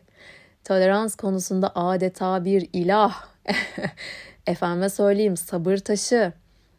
tolerans 0.64 1.16
konusunda 1.16 1.72
adeta 1.76 2.46
bir 2.46 2.70
ilah 2.74 3.26
efendime 4.48 4.90
söyleyeyim 4.90 5.38
sabır 5.38 5.78
taşı 5.78 6.34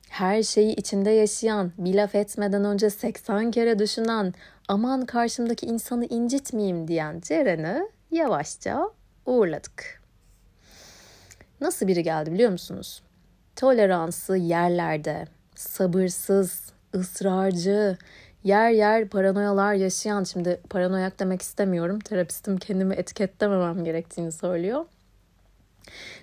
her 0.09 0.42
şeyi 0.42 0.75
içinde 0.75 1.11
yaşayan, 1.11 1.73
bir 1.78 1.95
laf 1.95 2.14
etmeden 2.14 2.64
önce 2.64 2.90
80 2.90 3.50
kere 3.50 3.78
düşünen, 3.78 4.35
aman 4.68 5.06
karşımdaki 5.06 5.66
insanı 5.66 6.06
incitmeyeyim 6.06 6.88
diyen 6.88 7.21
Ceren'i 7.21 7.88
yavaşça 8.11 8.90
uğurladık. 9.26 10.02
Nasıl 11.61 11.87
biri 11.87 12.02
geldi 12.02 12.33
biliyor 12.33 12.50
musunuz? 12.50 13.02
Toleransı 13.56 14.36
yerlerde, 14.36 15.26
sabırsız, 15.54 16.72
ısrarcı, 16.94 17.96
yer 18.44 18.70
yer 18.70 19.08
paranoyalar 19.08 19.75
yaşayan, 19.75 20.25
şimdi 20.25 20.60
paranoyak 20.70 21.20
demek 21.20 21.42
istemiyorum, 21.42 22.00
terapistim 22.00 22.56
kendimi 22.56 22.94
etiketlememem 22.94 23.84
gerektiğini 23.84 24.32
söylüyor. 24.32 24.84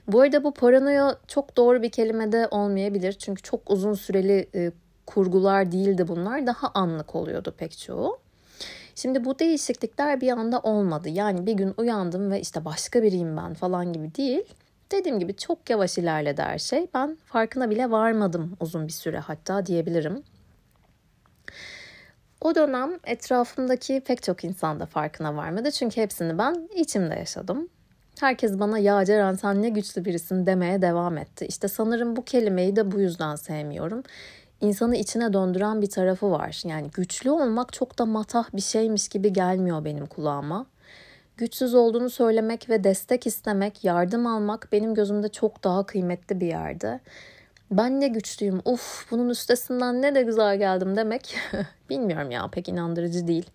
Bu 0.07 0.21
arada 0.21 0.43
bu 0.43 0.53
paranoya 0.53 1.17
çok 1.27 1.57
doğru 1.57 1.81
bir 1.81 1.89
kelime 1.89 2.31
de 2.31 2.47
olmayabilir. 2.51 3.13
Çünkü 3.13 3.41
çok 3.41 3.71
uzun 3.71 3.93
süreli 3.93 4.49
e, 4.55 4.71
kurgular 5.05 5.71
değildi 5.71 6.07
bunlar. 6.07 6.47
Daha 6.47 6.71
anlık 6.73 7.15
oluyordu 7.15 7.53
pek 7.57 7.77
çoğu. 7.77 8.19
Şimdi 8.95 9.25
bu 9.25 9.39
değişiklikler 9.39 10.21
bir 10.21 10.31
anda 10.31 10.59
olmadı. 10.59 11.09
Yani 11.09 11.45
bir 11.45 11.53
gün 11.53 11.73
uyandım 11.77 12.31
ve 12.31 12.41
işte 12.41 12.65
başka 12.65 13.03
biriyim 13.03 13.37
ben 13.37 13.53
falan 13.53 13.93
gibi 13.93 14.15
değil. 14.15 14.43
Dediğim 14.93 15.19
gibi 15.19 15.35
çok 15.35 15.69
yavaş 15.69 15.97
ilerledi 15.97 16.41
her 16.41 16.59
şey. 16.59 16.87
Ben 16.93 17.17
farkına 17.25 17.69
bile 17.69 17.91
varmadım 17.91 18.57
uzun 18.59 18.87
bir 18.87 18.93
süre 18.93 19.19
hatta 19.19 19.65
diyebilirim. 19.65 20.23
O 22.41 22.55
dönem 22.55 22.99
etrafımdaki 23.03 24.01
pek 24.05 24.23
çok 24.23 24.43
insan 24.43 24.79
da 24.79 24.85
farkına 24.85 25.35
varmadı. 25.35 25.71
Çünkü 25.71 26.01
hepsini 26.01 26.37
ben 26.37 26.69
içimde 26.75 27.15
yaşadım. 27.15 27.69
Herkes 28.19 28.59
bana 28.59 28.79
ya 28.79 29.05
Ceren 29.05 29.33
sen 29.33 29.61
ne 29.61 29.69
güçlü 29.69 30.05
birisin 30.05 30.45
demeye 30.45 30.81
devam 30.81 31.17
etti. 31.17 31.45
İşte 31.45 31.67
sanırım 31.67 32.15
bu 32.15 32.23
kelimeyi 32.25 32.75
de 32.75 32.91
bu 32.91 32.99
yüzden 32.99 33.35
sevmiyorum 33.35 34.03
insanı 34.63 34.95
içine 34.95 35.33
döndüren 35.33 35.81
bir 35.81 35.89
tarafı 35.89 36.31
var. 36.31 36.61
Yani 36.65 36.91
güçlü 36.91 37.31
olmak 37.31 37.73
çok 37.73 37.99
da 37.99 38.05
matah 38.05 38.45
bir 38.53 38.61
şeymiş 38.61 39.07
gibi 39.09 39.33
gelmiyor 39.33 39.85
benim 39.85 40.05
kulağıma. 40.05 40.65
Güçsüz 41.37 41.73
olduğunu 41.73 42.09
söylemek 42.09 42.69
ve 42.69 42.83
destek 42.83 43.27
istemek, 43.27 43.83
yardım 43.83 44.27
almak 44.27 44.67
benim 44.71 44.93
gözümde 44.93 45.29
çok 45.29 45.63
daha 45.63 45.85
kıymetli 45.85 46.39
bir 46.41 46.47
yerde. 46.47 46.99
Ben 47.71 48.01
ne 48.01 48.07
güçlüyüm, 48.07 48.61
uf 48.65 49.11
bunun 49.11 49.29
üstesinden 49.29 50.01
ne 50.01 50.15
de 50.15 50.21
güzel 50.21 50.57
geldim 50.57 50.95
demek 50.95 51.35
bilmiyorum 51.89 52.31
ya 52.31 52.47
pek 52.47 52.69
inandırıcı 52.69 53.27
değil. 53.27 53.49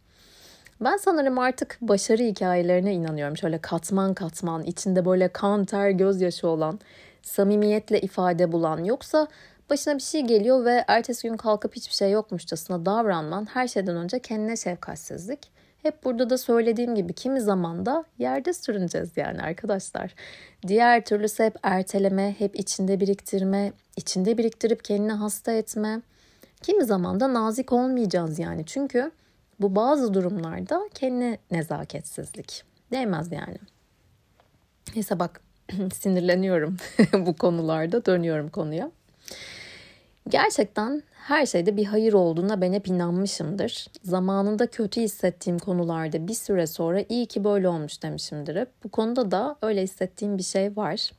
Ben 0.81 0.97
sanırım 0.97 1.39
artık 1.39 1.79
başarı 1.81 2.23
hikayelerine 2.23 2.95
inanıyorum. 2.95 3.37
Şöyle 3.37 3.59
katman 3.59 4.15
katman, 4.15 4.63
içinde 4.63 5.05
böyle 5.05 5.29
kan 5.29 5.65
ter 5.65 5.91
gözyaşı 5.91 6.49
olan, 6.49 6.81
samimiyetle 7.23 8.01
ifade 8.01 8.53
bulan. 8.53 8.85
Yoksa 8.85 9.29
Başına 9.71 9.95
bir 9.95 10.03
şey 10.03 10.21
geliyor 10.21 10.65
ve 10.65 10.85
ertesi 10.89 11.29
gün 11.29 11.37
kalkıp 11.37 11.77
hiçbir 11.77 11.95
şey 11.95 12.11
yokmuşçasına 12.11 12.87
davranman 12.87 13.47
her 13.47 13.69
şeyden 13.69 13.97
önce 13.97 14.19
kendine 14.19 14.57
şefkatsizlik. 14.57 15.58
Hep 15.83 16.05
burada 16.05 16.31
da 16.31 16.39
söylediğim 16.39 16.95
gibi 16.95 17.13
kimi 17.13 17.41
zaman 17.41 17.87
da 17.87 18.05
yerde 18.19 18.53
sürüneceğiz 18.53 19.17
yani 19.17 19.43
arkadaşlar. 19.43 20.15
Diğer 20.67 21.05
türlüsü 21.05 21.43
hep 21.43 21.57
erteleme, 21.63 22.35
hep 22.39 22.57
içinde 22.57 23.01
biriktirme, 23.01 23.73
içinde 23.97 24.39
biriktirip 24.39 24.85
kendini 24.85 25.13
hasta 25.13 25.53
etme. 25.53 26.03
Kimi 26.63 26.85
zaman 26.85 27.21
da 27.21 27.35
nazik 27.35 27.73
olmayacağız 27.73 28.39
yani. 28.39 28.67
Çünkü 28.67 29.11
bu 29.61 29.77
bazı 29.77 30.15
durumlarda 30.15 30.89
kendi 30.95 31.39
nezaketsizlik. 31.51 32.65
Değmez 32.93 33.33
yani. 33.33 33.59
Neyse 34.95 35.19
bak 35.19 35.41
sinirleniyorum 35.95 36.77
bu 37.13 37.37
konularda 37.37 38.07
dönüyorum 38.07 38.49
konuya. 38.49 38.91
Gerçekten 40.29 41.03
her 41.13 41.47
şeyde 41.47 41.77
bir 41.77 41.85
hayır 41.85 42.13
olduğuna 42.13 42.61
ben 42.61 42.73
hep 42.73 42.89
inanmışımdır. 42.89 43.87
Zamanında 44.05 44.67
kötü 44.67 45.01
hissettiğim 45.01 45.59
konularda 45.59 46.29
bir 46.29 46.35
süre 46.35 46.67
sonra 46.67 47.05
iyi 47.09 47.27
ki 47.27 47.45
böyle 47.45 47.69
olmuş 47.69 48.03
demişimdir 48.03 48.57
hep. 48.57 48.69
Bu 48.85 48.89
konuda 48.89 49.31
da 49.31 49.57
öyle 49.63 49.83
hissettiğim 49.83 50.39
bir 50.39 50.43
şey 50.43 50.77
var. 50.77 51.11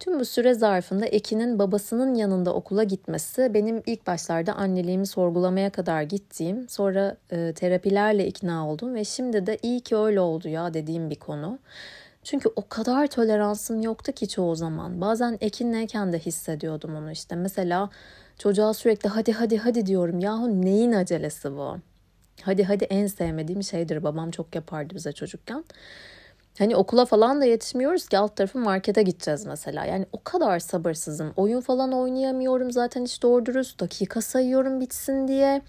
Tüm 0.00 0.20
bu 0.20 0.24
süre 0.24 0.54
zarfında 0.54 1.06
Ekin'in 1.06 1.58
babasının 1.58 2.14
yanında 2.14 2.54
okula 2.54 2.84
gitmesi 2.84 3.54
benim 3.54 3.82
ilk 3.86 4.06
başlarda 4.06 4.52
anneliğimi 4.54 5.06
sorgulamaya 5.06 5.70
kadar 5.70 6.02
gittiğim, 6.02 6.68
sonra 6.68 7.16
e, 7.30 7.52
terapilerle 7.52 8.26
ikna 8.26 8.70
oldum 8.70 8.94
ve 8.94 9.04
şimdi 9.04 9.46
de 9.46 9.58
iyi 9.62 9.80
ki 9.80 9.96
öyle 9.96 10.20
oldu 10.20 10.48
ya 10.48 10.74
dediğim 10.74 11.10
bir 11.10 11.14
konu. 11.14 11.58
Çünkü 12.24 12.48
o 12.56 12.68
kadar 12.68 13.06
toleransım 13.06 13.80
yoktu 13.80 14.12
ki 14.12 14.28
çoğu 14.28 14.56
zaman. 14.56 15.00
Bazen 15.00 15.38
ekinleyken 15.40 16.12
de 16.12 16.18
hissediyordum 16.18 16.96
onu 16.96 17.10
işte. 17.10 17.36
Mesela 17.36 17.90
çocuğa 18.38 18.74
sürekli 18.74 19.08
hadi 19.08 19.32
hadi 19.32 19.58
hadi 19.58 19.86
diyorum. 19.86 20.18
Yahu 20.20 20.62
neyin 20.62 20.92
acelesi 20.92 21.52
bu? 21.52 21.76
Hadi 22.42 22.64
hadi 22.64 22.84
en 22.84 23.06
sevmediğim 23.06 23.62
şeydir. 23.62 24.02
Babam 24.02 24.30
çok 24.30 24.54
yapardı 24.54 24.94
bize 24.94 25.12
çocukken. 25.12 25.64
Hani 26.58 26.76
okula 26.76 27.04
falan 27.06 27.40
da 27.40 27.44
yetişmiyoruz 27.44 28.08
ki 28.08 28.18
alt 28.18 28.36
tarafı 28.36 28.58
markete 28.58 29.02
gideceğiz 29.02 29.46
mesela. 29.46 29.84
Yani 29.84 30.06
o 30.12 30.22
kadar 30.24 30.58
sabırsızım. 30.58 31.32
Oyun 31.36 31.60
falan 31.60 31.92
oynayamıyorum 31.92 32.72
zaten 32.72 33.04
hiç 33.04 33.22
doğru 33.22 33.46
dürüst. 33.46 33.80
Dakika 33.80 34.20
sayıyorum 34.20 34.80
bitsin 34.80 35.28
diye. 35.28 35.62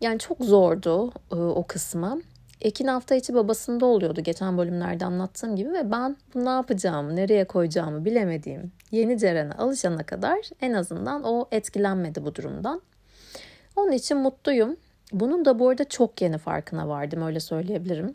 Yani 0.00 0.18
çok 0.18 0.44
zordu 0.44 1.12
o 1.30 1.64
kısmı. 1.68 2.20
Ekin 2.62 2.86
hafta 2.86 3.14
içi 3.14 3.34
babasında 3.34 3.86
oluyordu 3.86 4.20
geçen 4.20 4.58
bölümlerde 4.58 5.04
anlattığım 5.04 5.56
gibi 5.56 5.72
ve 5.72 5.90
ben 5.90 6.16
ne 6.34 6.48
yapacağımı, 6.50 7.16
nereye 7.16 7.44
koyacağımı 7.44 8.04
bilemediğim 8.04 8.72
yeni 8.90 9.18
Ceren'e 9.18 9.52
alışana 9.52 10.02
kadar 10.02 10.38
en 10.60 10.72
azından 10.72 11.22
o 11.24 11.48
etkilenmedi 11.52 12.24
bu 12.24 12.34
durumdan. 12.34 12.82
Onun 13.76 13.92
için 13.92 14.16
mutluyum. 14.16 14.76
Bunun 15.12 15.44
da 15.44 15.58
bu 15.58 15.68
arada 15.68 15.84
çok 15.84 16.22
yeni 16.22 16.38
farkına 16.38 16.88
vardım 16.88 17.22
öyle 17.22 17.40
söyleyebilirim. 17.40 18.14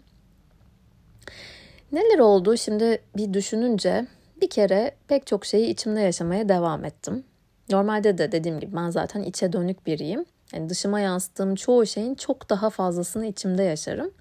Neler 1.91 2.19
oldu 2.19 2.57
şimdi 2.57 3.01
bir 3.17 3.33
düşününce 3.33 4.07
bir 4.41 4.49
kere 4.49 4.91
pek 5.07 5.27
çok 5.27 5.45
şeyi 5.45 5.69
içimde 5.69 6.01
yaşamaya 6.01 6.49
devam 6.49 6.85
ettim. 6.85 7.23
Normalde 7.69 8.17
de 8.17 8.31
dediğim 8.31 8.59
gibi 8.59 8.75
ben 8.75 8.89
zaten 8.89 9.23
içe 9.23 9.53
dönük 9.53 9.87
biriyim. 9.87 10.25
Yani 10.53 10.69
dışıma 10.69 10.99
yansıttığım 10.99 11.55
çoğu 11.55 11.85
şeyin 11.85 12.15
çok 12.15 12.49
daha 12.49 12.69
fazlasını 12.69 13.25
içimde 13.25 13.63
yaşarım. 13.63 14.11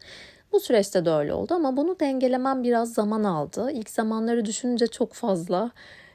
Bu 0.53 0.61
süreçte 0.61 1.05
de 1.05 1.11
öyle 1.11 1.33
oldu 1.33 1.55
ama 1.55 1.77
bunu 1.77 2.01
dengelemem 2.01 2.63
biraz 2.63 2.95
zaman 2.95 3.25
aldı. 3.25 3.71
İlk 3.73 3.91
zamanları 3.91 4.45
düşününce 4.45 4.87
çok 4.87 5.13
fazla 5.13 5.71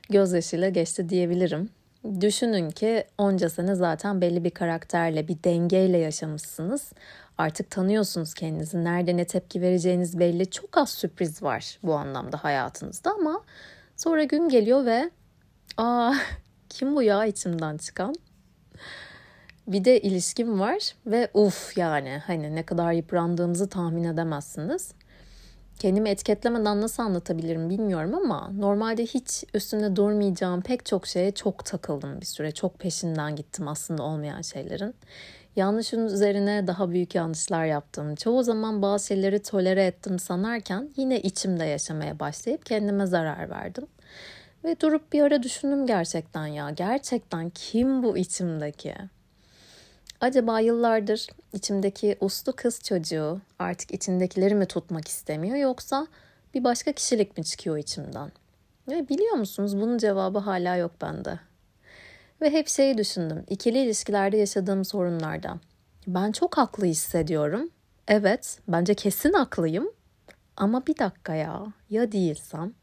gözyaşıyla 0.09 0.69
geçti 0.69 1.09
diyebilirim. 1.09 1.69
Düşünün 2.21 2.71
ki 2.71 3.03
onca 3.17 3.49
sene 3.49 3.75
zaten 3.75 4.21
belli 4.21 4.43
bir 4.43 4.49
karakterle, 4.49 5.27
bir 5.27 5.43
dengeyle 5.43 5.97
yaşamışsınız. 5.97 6.91
Artık 7.37 7.71
tanıyorsunuz 7.71 8.33
kendinizi. 8.33 8.83
Nerede 8.83 9.17
ne 9.17 9.25
tepki 9.25 9.61
vereceğiniz 9.61 10.19
belli. 10.19 10.51
Çok 10.51 10.77
az 10.77 10.89
sürpriz 10.89 11.43
var 11.43 11.79
bu 11.83 11.93
anlamda 11.93 12.43
hayatınızda 12.43 13.11
ama 13.11 13.41
sonra 13.97 14.23
gün 14.23 14.49
geliyor 14.49 14.85
ve 14.85 15.11
aa 15.77 16.13
kim 16.69 16.95
bu 16.95 17.03
ya 17.03 17.25
içimden 17.25 17.77
çıkan? 17.77 18.15
Bir 19.67 19.85
de 19.85 20.01
ilişkim 20.01 20.59
var 20.59 20.95
ve 21.05 21.29
uf 21.33 21.77
yani 21.77 22.21
hani 22.27 22.55
ne 22.55 22.63
kadar 22.63 22.91
yıprandığımızı 22.91 23.69
tahmin 23.69 24.03
edemezsiniz. 24.03 24.91
kendimi 25.79 26.09
etiketlemeden 26.09 26.81
nasıl 26.81 27.03
anlatabilirim 27.03 27.69
bilmiyorum 27.69 28.15
ama 28.15 28.51
normalde 28.57 29.05
hiç 29.05 29.43
üstünde 29.53 29.95
durmayacağım 29.95 30.61
pek 30.61 30.85
çok 30.85 31.07
şeye 31.07 31.31
çok 31.31 31.65
takıldım 31.65 32.21
bir 32.21 32.25
süre. 32.25 32.51
Çok 32.51 32.79
peşinden 32.79 33.35
gittim 33.35 33.67
aslında 33.67 34.03
olmayan 34.03 34.41
şeylerin. 34.41 34.95
Yanlışın 35.55 36.05
üzerine 36.05 36.67
daha 36.67 36.89
büyük 36.89 37.15
yanlışlar 37.15 37.65
yaptım. 37.65 38.15
Çoğu 38.15 38.43
zaman 38.43 38.81
bazı 38.81 39.07
şeyleri 39.07 39.43
tolere 39.43 39.85
ettim 39.85 40.19
sanarken 40.19 40.89
yine 40.97 41.21
içimde 41.21 41.63
yaşamaya 41.65 42.19
başlayıp 42.19 42.65
kendime 42.65 43.05
zarar 43.05 43.49
verdim. 43.49 43.87
Ve 44.63 44.79
durup 44.79 45.13
bir 45.13 45.21
ara 45.21 45.43
düşündüm 45.43 45.87
gerçekten 45.87 46.45
ya. 46.45 46.69
Gerçekten 46.69 47.49
kim 47.49 48.03
bu 48.03 48.17
içimdeki? 48.17 48.95
Acaba 50.21 50.59
yıllardır 50.59 51.27
içimdeki 51.53 52.17
uslu 52.19 52.55
kız 52.55 52.79
çocuğu 52.83 53.41
artık 53.59 53.91
içindekileri 53.93 54.55
mi 54.55 54.65
tutmak 54.65 55.07
istemiyor 55.07 55.57
yoksa 55.57 56.07
bir 56.53 56.63
başka 56.63 56.91
kişilik 56.91 57.37
mi 57.37 57.43
çıkıyor 57.43 57.77
içimden? 57.77 58.31
Ve 58.89 59.09
biliyor 59.09 59.33
musunuz 59.33 59.77
bunun 59.77 59.97
cevabı 59.97 60.39
hala 60.39 60.75
yok 60.75 60.91
bende. 61.01 61.39
Ve 62.41 62.49
hep 62.49 62.67
şeyi 62.67 62.97
düşündüm. 62.97 63.45
İkili 63.49 63.79
ilişkilerde 63.79 64.37
yaşadığım 64.37 64.85
sorunlarda. 64.85 65.59
Ben 66.07 66.31
çok 66.31 66.57
haklı 66.57 66.85
hissediyorum. 66.85 67.69
Evet, 68.07 68.59
bence 68.67 68.93
kesin 68.93 69.33
haklıyım. 69.33 69.91
Ama 70.57 70.87
bir 70.87 70.97
dakika 70.97 71.35
ya, 71.35 71.65
ya 71.89 72.11
değilsem? 72.11 72.73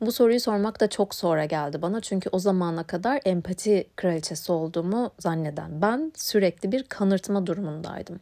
Bu 0.00 0.12
soruyu 0.12 0.40
sormak 0.40 0.80
da 0.80 0.88
çok 0.88 1.14
sonra 1.14 1.44
geldi 1.44 1.82
bana. 1.82 2.00
Çünkü 2.00 2.28
o 2.32 2.38
zamana 2.38 2.82
kadar 2.82 3.20
empati 3.24 3.86
kraliçesi 3.96 4.52
olduğumu 4.52 5.10
zanneden 5.18 5.82
ben 5.82 6.12
sürekli 6.16 6.72
bir 6.72 6.82
kanırtma 6.82 7.46
durumundaydım. 7.46 8.20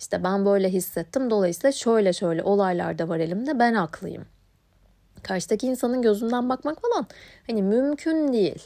İşte 0.00 0.24
ben 0.24 0.46
böyle 0.46 0.68
hissettim. 0.68 1.30
Dolayısıyla 1.30 1.72
şöyle 1.72 2.12
şöyle 2.12 2.42
olaylar 2.42 2.98
da 2.98 3.08
var 3.08 3.18
elimde. 3.18 3.58
Ben 3.58 3.74
haklıyım. 3.74 4.24
Karşıdaki 5.22 5.66
insanın 5.66 6.02
gözünden 6.02 6.48
bakmak 6.48 6.82
falan 6.82 7.06
hani 7.46 7.62
mümkün 7.62 8.32
değil. 8.32 8.62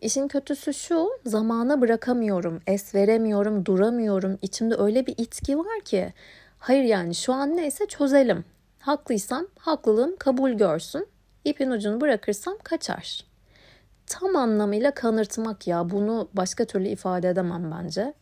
İşin 0.00 0.28
kötüsü 0.28 0.74
şu, 0.74 1.10
zamana 1.26 1.80
bırakamıyorum, 1.80 2.60
es 2.66 2.94
veremiyorum, 2.94 3.66
duramıyorum. 3.66 4.38
İçimde 4.42 4.74
öyle 4.74 5.06
bir 5.06 5.14
itki 5.18 5.58
var 5.58 5.80
ki, 5.84 6.12
hayır 6.58 6.82
yani 6.82 7.14
şu 7.14 7.32
an 7.32 7.56
neyse 7.56 7.86
çözelim. 7.86 8.44
Haklıysam 8.78 9.46
haklılığım 9.58 10.16
kabul 10.16 10.50
görsün. 10.50 11.06
İpin 11.48 11.70
ucunu 11.70 12.00
bırakırsam 12.00 12.58
kaçar. 12.62 13.24
Tam 14.06 14.36
anlamıyla 14.36 14.90
kanırtmak 14.90 15.66
ya 15.66 15.90
bunu 15.90 16.28
başka 16.32 16.64
türlü 16.64 16.88
ifade 16.88 17.28
edemem 17.28 17.70
bence. 17.70 18.14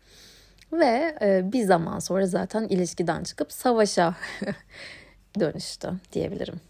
Ve 0.72 1.16
e, 1.22 1.52
bir 1.52 1.64
zaman 1.64 1.98
sonra 1.98 2.26
zaten 2.26 2.64
ilişkiden 2.68 3.22
çıkıp 3.22 3.52
savaşa 3.52 4.14
dönüştü 5.40 5.92
diyebilirim. 6.12 6.60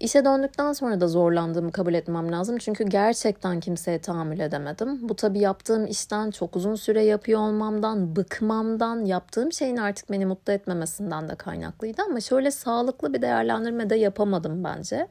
İşe 0.00 0.24
döndükten 0.24 0.72
sonra 0.72 1.00
da 1.00 1.08
zorlandığımı 1.08 1.72
kabul 1.72 1.94
etmem 1.94 2.32
lazım. 2.32 2.58
Çünkü 2.58 2.84
gerçekten 2.84 3.60
kimseye 3.60 3.98
tahammül 3.98 4.40
edemedim. 4.40 5.08
Bu 5.08 5.16
tabii 5.16 5.38
yaptığım 5.38 5.86
işten 5.86 6.30
çok 6.30 6.56
uzun 6.56 6.74
süre 6.74 7.04
yapıyor 7.04 7.40
olmamdan, 7.40 8.16
bıkmamdan, 8.16 9.04
yaptığım 9.04 9.52
şeyin 9.52 9.76
artık 9.76 10.10
beni 10.10 10.26
mutlu 10.26 10.52
etmemesinden 10.52 11.28
de 11.28 11.34
kaynaklıydı. 11.34 12.02
Ama 12.02 12.20
şöyle 12.20 12.50
sağlıklı 12.50 13.14
bir 13.14 13.22
değerlendirme 13.22 13.90
de 13.90 13.96
yapamadım 13.96 14.64
bence. 14.64 15.08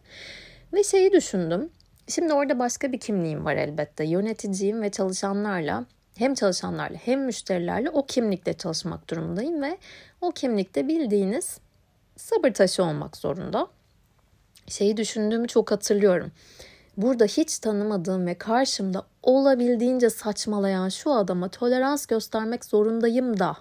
Ve 0.73 0.83
şeyi 0.83 1.11
düşündüm. 1.11 1.69
Şimdi 2.07 2.33
orada 2.33 2.59
başka 2.59 2.91
bir 2.91 2.99
kimliğim 2.99 3.45
var 3.45 3.55
elbette. 3.55 4.03
Yöneticiyim 4.03 4.81
ve 4.81 4.89
çalışanlarla 4.89 5.85
hem 6.17 6.33
çalışanlarla 6.33 6.97
hem 6.97 7.25
müşterilerle 7.25 7.89
o 7.89 8.05
kimlikte 8.05 8.53
çalışmak 8.53 9.09
durumundayım 9.09 9.61
ve 9.61 9.77
o 10.21 10.31
kimlikte 10.31 10.87
bildiğiniz 10.87 11.59
sabır 12.15 12.53
taşı 12.53 12.83
olmak 12.83 13.17
zorunda 13.17 13.67
şeyi 14.69 14.97
düşündüğümü 14.97 15.47
çok 15.47 15.71
hatırlıyorum. 15.71 16.31
Burada 16.97 17.25
hiç 17.25 17.59
tanımadığım 17.59 18.25
ve 18.25 18.37
karşımda 18.37 19.03
olabildiğince 19.23 20.09
saçmalayan 20.09 20.89
şu 20.89 21.11
adama 21.11 21.49
tolerans 21.49 22.05
göstermek 22.05 22.65
zorundayım 22.65 23.39
da 23.39 23.57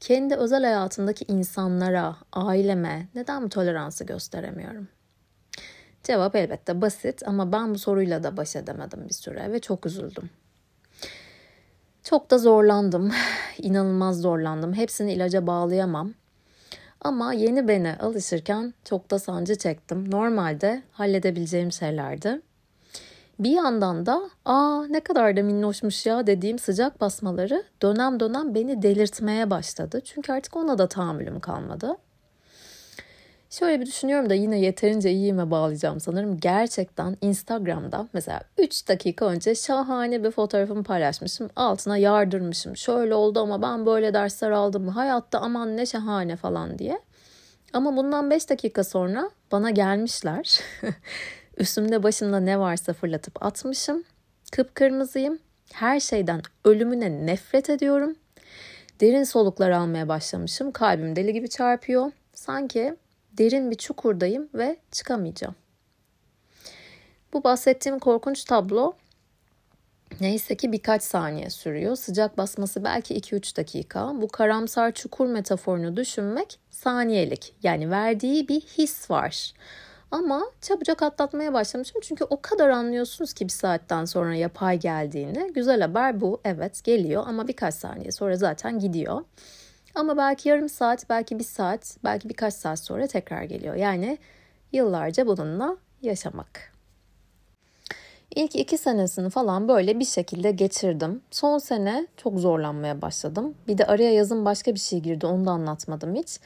kendi 0.00 0.34
özel 0.34 0.64
hayatındaki 0.64 1.24
insanlara, 1.28 2.16
aileme 2.32 3.08
neden 3.14 3.42
bu 3.42 3.48
toleransı 3.48 4.04
gösteremiyorum? 4.04 4.88
Cevap 6.02 6.36
elbette 6.36 6.80
basit 6.80 7.28
ama 7.28 7.52
ben 7.52 7.74
bu 7.74 7.78
soruyla 7.78 8.22
da 8.22 8.36
baş 8.36 8.56
edemedim 8.56 9.08
bir 9.08 9.14
süre 9.14 9.52
ve 9.52 9.58
çok 9.60 9.86
üzüldüm. 9.86 10.30
Çok 12.02 12.30
da 12.30 12.38
zorlandım. 12.38 13.12
İnanılmaz 13.58 14.20
zorlandım. 14.20 14.72
Hepsini 14.72 15.12
ilaca 15.12 15.46
bağlayamam. 15.46 16.14
Ama 17.04 17.32
yeni 17.32 17.68
bene 17.68 17.96
alışırken 18.00 18.74
çok 18.84 19.10
da 19.10 19.18
sancı 19.18 19.58
çektim. 19.58 20.10
Normalde 20.10 20.82
halledebileceğim 20.92 21.72
şeylerdi. 21.72 22.40
Bir 23.38 23.50
yandan 23.50 24.06
da 24.06 24.30
aa 24.44 24.86
ne 24.90 25.00
kadar 25.00 25.36
da 25.36 25.42
minnoşmuş 25.42 26.06
ya 26.06 26.26
dediğim 26.26 26.58
sıcak 26.58 27.00
basmaları 27.00 27.64
dönem 27.82 28.20
dönem 28.20 28.54
beni 28.54 28.82
delirtmeye 28.82 29.50
başladı. 29.50 30.00
Çünkü 30.04 30.32
artık 30.32 30.56
ona 30.56 30.78
da 30.78 30.88
tahammülüm 30.88 31.40
kalmadı. 31.40 31.96
Şöyle 33.58 33.80
bir 33.80 33.86
düşünüyorum 33.86 34.30
da 34.30 34.34
yine 34.34 34.60
yeterince 34.60 35.10
iyiyime 35.10 35.50
bağlayacağım 35.50 36.00
sanırım. 36.00 36.40
Gerçekten 36.40 37.16
Instagram'da 37.20 38.08
mesela 38.12 38.40
3 38.58 38.88
dakika 38.88 39.26
önce 39.26 39.54
şahane 39.54 40.24
bir 40.24 40.30
fotoğrafımı 40.30 40.82
paylaşmışım. 40.82 41.50
Altına 41.56 41.96
yardırmışım. 41.96 42.76
Şöyle 42.76 43.14
oldu 43.14 43.40
ama 43.40 43.62
ben 43.62 43.86
böyle 43.86 44.14
dersler 44.14 44.50
aldım. 44.50 44.88
Hayatta 44.88 45.40
aman 45.40 45.76
ne 45.76 45.86
şahane 45.86 46.36
falan 46.36 46.78
diye. 46.78 47.00
Ama 47.72 47.96
bundan 47.96 48.30
5 48.30 48.50
dakika 48.50 48.84
sonra 48.84 49.30
bana 49.52 49.70
gelmişler. 49.70 50.60
Üstümde 51.56 52.02
başımda 52.02 52.40
ne 52.40 52.60
varsa 52.60 52.92
fırlatıp 52.92 53.46
atmışım. 53.46 54.04
Kıpkırmızıyım. 54.52 55.38
Her 55.72 56.00
şeyden 56.00 56.40
ölümüne 56.64 57.26
nefret 57.26 57.70
ediyorum. 57.70 58.14
Derin 59.00 59.24
soluklar 59.24 59.70
almaya 59.70 60.08
başlamışım. 60.08 60.72
Kalbim 60.72 61.16
deli 61.16 61.32
gibi 61.32 61.48
çarpıyor. 61.48 62.12
Sanki 62.34 62.96
derin 63.38 63.70
bir 63.70 63.76
çukurdayım 63.76 64.48
ve 64.54 64.76
çıkamayacağım. 64.92 65.54
Bu 67.32 67.44
bahsettiğim 67.44 67.98
korkunç 67.98 68.44
tablo 68.44 68.92
neyse 70.20 70.56
ki 70.56 70.72
birkaç 70.72 71.02
saniye 71.02 71.50
sürüyor. 71.50 71.96
Sıcak 71.96 72.38
basması 72.38 72.84
belki 72.84 73.14
2-3 73.14 73.56
dakika. 73.56 74.12
Bu 74.20 74.28
karamsar 74.28 74.92
çukur 74.92 75.26
metaforunu 75.26 75.96
düşünmek 75.96 76.58
saniyelik. 76.70 77.54
Yani 77.62 77.90
verdiği 77.90 78.48
bir 78.48 78.60
his 78.60 79.10
var. 79.10 79.52
Ama 80.10 80.42
çabucak 80.60 81.02
atlatmaya 81.02 81.52
başlamışım 81.52 82.00
çünkü 82.02 82.24
o 82.24 82.42
kadar 82.42 82.68
anlıyorsunuz 82.68 83.32
ki 83.32 83.44
bir 83.44 83.52
saatten 83.52 84.04
sonra 84.04 84.34
yapay 84.34 84.78
geldiğini. 84.78 85.52
Güzel 85.52 85.80
haber 85.80 86.20
bu. 86.20 86.40
Evet 86.44 86.84
geliyor 86.84 87.24
ama 87.26 87.48
birkaç 87.48 87.74
saniye 87.74 88.12
sonra 88.12 88.36
zaten 88.36 88.78
gidiyor. 88.78 89.22
Ama 89.94 90.16
belki 90.16 90.48
yarım 90.48 90.68
saat, 90.68 91.10
belki 91.10 91.38
bir 91.38 91.44
saat, 91.44 91.96
belki 92.04 92.28
birkaç 92.28 92.54
saat 92.54 92.78
sonra 92.78 93.06
tekrar 93.06 93.42
geliyor. 93.42 93.74
Yani 93.74 94.18
yıllarca 94.72 95.26
bununla 95.26 95.76
yaşamak. 96.02 96.74
İlk 98.34 98.56
iki 98.56 98.78
senesini 98.78 99.30
falan 99.30 99.68
böyle 99.68 100.00
bir 100.00 100.04
şekilde 100.04 100.50
geçirdim. 100.50 101.22
Son 101.30 101.58
sene 101.58 102.06
çok 102.16 102.38
zorlanmaya 102.38 103.02
başladım. 103.02 103.54
Bir 103.68 103.78
de 103.78 103.86
araya 103.86 104.12
yazın 104.12 104.44
başka 104.44 104.74
bir 104.74 104.80
şey 104.80 105.00
girdi 105.00 105.26
onu 105.26 105.46
da 105.46 105.50
anlatmadım 105.50 106.14
hiç. 106.14 106.40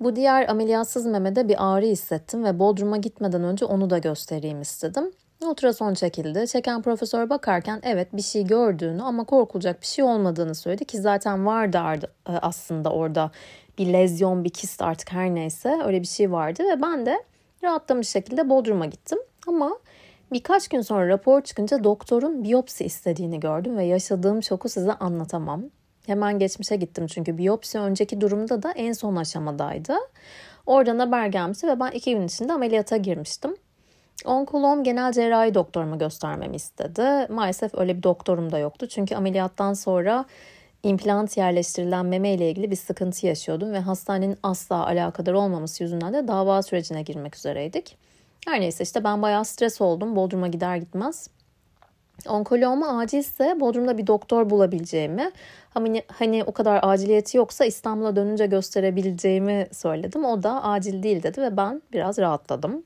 Bu 0.00 0.16
diğer 0.16 0.48
ameliyatsız 0.48 1.06
memede 1.06 1.48
bir 1.48 1.56
ağrı 1.58 1.86
hissettim 1.86 2.44
ve 2.44 2.58
Bodrum'a 2.58 2.96
gitmeden 2.96 3.44
önce 3.44 3.64
onu 3.64 3.90
da 3.90 3.98
göstereyim 3.98 4.62
istedim. 4.62 5.12
Ultrason 5.40 5.94
çekildi. 5.94 6.48
Çeken 6.48 6.82
profesör 6.82 7.30
bakarken 7.30 7.80
evet 7.82 8.08
bir 8.12 8.22
şey 8.22 8.44
gördüğünü 8.44 9.02
ama 9.02 9.24
korkulacak 9.24 9.80
bir 9.80 9.86
şey 9.86 10.04
olmadığını 10.04 10.54
söyledi 10.54 10.84
ki 10.84 10.98
zaten 10.98 11.46
vardı 11.46 11.78
e, 12.28 12.32
aslında 12.32 12.90
orada 12.90 13.30
bir 13.78 13.92
lezyon, 13.92 14.44
bir 14.44 14.50
kist 14.50 14.82
artık 14.82 15.12
her 15.12 15.34
neyse 15.34 15.78
öyle 15.84 16.00
bir 16.02 16.06
şey 16.06 16.32
vardı 16.32 16.62
ve 16.64 16.82
ben 16.82 17.06
de 17.06 17.24
rahatlamış 17.64 18.08
şekilde 18.08 18.48
Bodrum'a 18.48 18.86
gittim. 18.86 19.18
Ama 19.46 19.78
birkaç 20.32 20.68
gün 20.68 20.80
sonra 20.80 21.08
rapor 21.08 21.40
çıkınca 21.40 21.84
doktorun 21.84 22.44
biyopsi 22.44 22.84
istediğini 22.84 23.40
gördüm 23.40 23.76
ve 23.76 23.84
yaşadığım 23.84 24.42
şoku 24.42 24.68
size 24.68 24.92
anlatamam. 24.92 25.64
Hemen 26.06 26.38
geçmişe 26.38 26.76
gittim 26.76 27.06
çünkü 27.06 27.38
biyopsi 27.38 27.78
önceki 27.78 28.20
durumda 28.20 28.62
da 28.62 28.72
en 28.72 28.92
son 28.92 29.16
aşamadaydı. 29.16 29.94
Oradan 30.66 30.98
haber 30.98 31.26
gelmişti 31.26 31.66
ve 31.68 31.80
ben 31.80 31.90
iki 31.90 32.14
gün 32.14 32.26
içinde 32.26 32.52
ameliyata 32.52 32.96
girmiştim. 32.96 33.56
Onkolom 34.24 34.84
genel 34.84 35.12
cerrahi 35.12 35.54
doktoruma 35.54 35.96
göstermemi 35.96 36.56
istedi. 36.56 37.26
Maalesef 37.32 37.74
öyle 37.74 37.96
bir 37.96 38.02
doktorum 38.02 38.52
da 38.52 38.58
yoktu. 38.58 38.86
Çünkü 38.86 39.14
ameliyattan 39.14 39.74
sonra 39.74 40.24
implant 40.82 41.36
yerleştirilen 41.36 42.06
meme 42.06 42.34
ile 42.34 42.50
ilgili 42.50 42.70
bir 42.70 42.76
sıkıntı 42.76 43.26
yaşıyordum 43.26 43.72
ve 43.72 43.78
hastanenin 43.78 44.38
asla 44.42 44.86
alakadar 44.86 45.32
olmaması 45.32 45.82
yüzünden 45.82 46.14
de 46.14 46.28
dava 46.28 46.62
sürecine 46.62 47.02
girmek 47.02 47.36
üzereydik. 47.36 47.96
Her 48.46 48.60
neyse 48.60 48.84
işte 48.84 49.04
ben 49.04 49.22
bayağı 49.22 49.44
stres 49.44 49.80
oldum. 49.80 50.16
Bodrum'a 50.16 50.48
gider 50.48 50.76
gitmez. 50.76 51.28
Onkoloğuma 52.28 52.98
acilse 52.98 53.60
Bodrum'da 53.60 53.98
bir 53.98 54.06
doktor 54.06 54.50
bulabileceğimi, 54.50 55.30
hani, 55.70 56.02
hani 56.12 56.44
o 56.44 56.52
kadar 56.52 56.80
aciliyeti 56.82 57.36
yoksa 57.36 57.64
İstanbul'a 57.64 58.16
dönünce 58.16 58.46
gösterebileceğimi 58.46 59.68
söyledim. 59.72 60.24
O 60.24 60.42
da 60.42 60.64
acil 60.64 61.02
değil 61.02 61.22
dedi 61.22 61.42
ve 61.42 61.56
ben 61.56 61.82
biraz 61.92 62.18
rahatladım. 62.18 62.82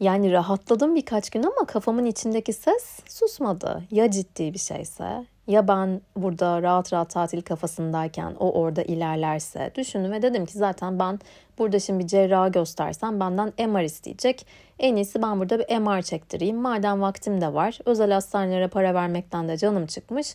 Yani 0.00 0.32
rahatladım 0.32 0.94
birkaç 0.94 1.30
gün 1.30 1.42
ama 1.42 1.66
kafamın 1.66 2.04
içindeki 2.04 2.52
ses 2.52 3.00
susmadı. 3.08 3.82
Ya 3.90 4.10
ciddi 4.10 4.54
bir 4.54 4.58
şeyse 4.58 5.24
ya 5.46 5.68
ben 5.68 6.00
burada 6.16 6.62
rahat 6.62 6.92
rahat 6.92 7.10
tatil 7.10 7.42
kafasındayken 7.42 8.34
o 8.38 8.52
orada 8.52 8.82
ilerlerse 8.82 9.70
düşündüm 9.74 10.12
ve 10.12 10.22
dedim 10.22 10.46
ki 10.46 10.58
zaten 10.58 10.98
ben 10.98 11.18
burada 11.58 11.80
şimdi 11.80 12.02
bir 12.02 12.08
cerrah 12.08 12.52
göstersem 12.52 13.20
benden 13.20 13.52
MR 13.68 13.82
isteyecek. 13.82 14.46
En 14.78 14.96
iyisi 14.96 15.22
ben 15.22 15.40
burada 15.40 15.58
bir 15.58 15.78
MR 15.78 16.02
çektireyim. 16.02 16.56
Madem 16.56 17.00
vaktim 17.00 17.40
de 17.40 17.54
var 17.54 17.78
özel 17.84 18.12
hastanelere 18.12 18.68
para 18.68 18.94
vermekten 18.94 19.48
de 19.48 19.56
canım 19.56 19.86
çıkmış. 19.86 20.34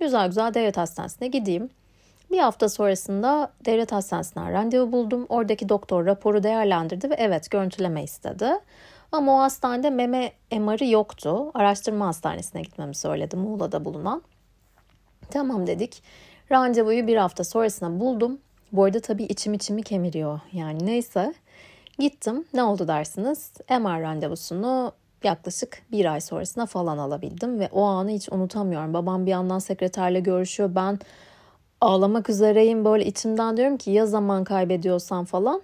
Güzel 0.00 0.26
güzel 0.26 0.54
devlet 0.54 0.76
hastanesine 0.76 1.28
gideyim. 1.28 1.70
Bir 2.30 2.38
hafta 2.38 2.68
sonrasında 2.68 3.52
devlet 3.64 3.92
hastanesinden 3.92 4.52
randevu 4.52 4.92
buldum. 4.92 5.26
Oradaki 5.28 5.68
doktor 5.68 6.06
raporu 6.06 6.42
değerlendirdi 6.42 7.10
ve 7.10 7.14
evet 7.18 7.50
görüntüleme 7.50 8.02
istedi. 8.02 8.52
Ama 9.12 9.36
o 9.36 9.38
hastanede 9.38 9.90
meme 9.90 10.32
MR'ı 10.52 10.90
yoktu. 10.90 11.50
Araştırma 11.54 12.06
hastanesine 12.06 12.62
gitmemi 12.62 12.94
söyledi 12.94 13.36
Muğla'da 13.36 13.84
bulunan. 13.84 14.22
Tamam 15.30 15.66
dedik. 15.66 16.02
Randevuyu 16.52 17.06
bir 17.06 17.16
hafta 17.16 17.44
sonrasına 17.44 18.00
buldum. 18.00 18.38
Bu 18.72 18.84
arada 18.84 19.00
tabii 19.00 19.24
içim 19.24 19.54
içimi 19.54 19.82
kemiriyor. 19.82 20.40
Yani 20.52 20.86
neyse. 20.86 21.34
Gittim. 21.98 22.44
Ne 22.54 22.62
oldu 22.62 22.88
dersiniz? 22.88 23.52
MR 23.70 24.02
randevusunu 24.02 24.92
yaklaşık 25.24 25.82
bir 25.92 26.12
ay 26.12 26.20
sonrasına 26.20 26.66
falan 26.66 26.98
alabildim 26.98 27.60
ve 27.60 27.68
o 27.72 27.82
anı 27.82 28.10
hiç 28.10 28.28
unutamıyorum. 28.32 28.94
Babam 28.94 29.26
bir 29.26 29.30
yandan 29.30 29.58
sekreterle 29.58 30.20
görüşüyor. 30.20 30.74
Ben 30.74 30.98
ağlamak 31.80 32.30
üzereyim. 32.30 32.84
Böyle 32.84 33.06
içimden 33.06 33.56
diyorum 33.56 33.76
ki 33.76 33.90
ya 33.90 34.06
zaman 34.06 34.44
kaybediyorsam 34.44 35.24
falan. 35.24 35.62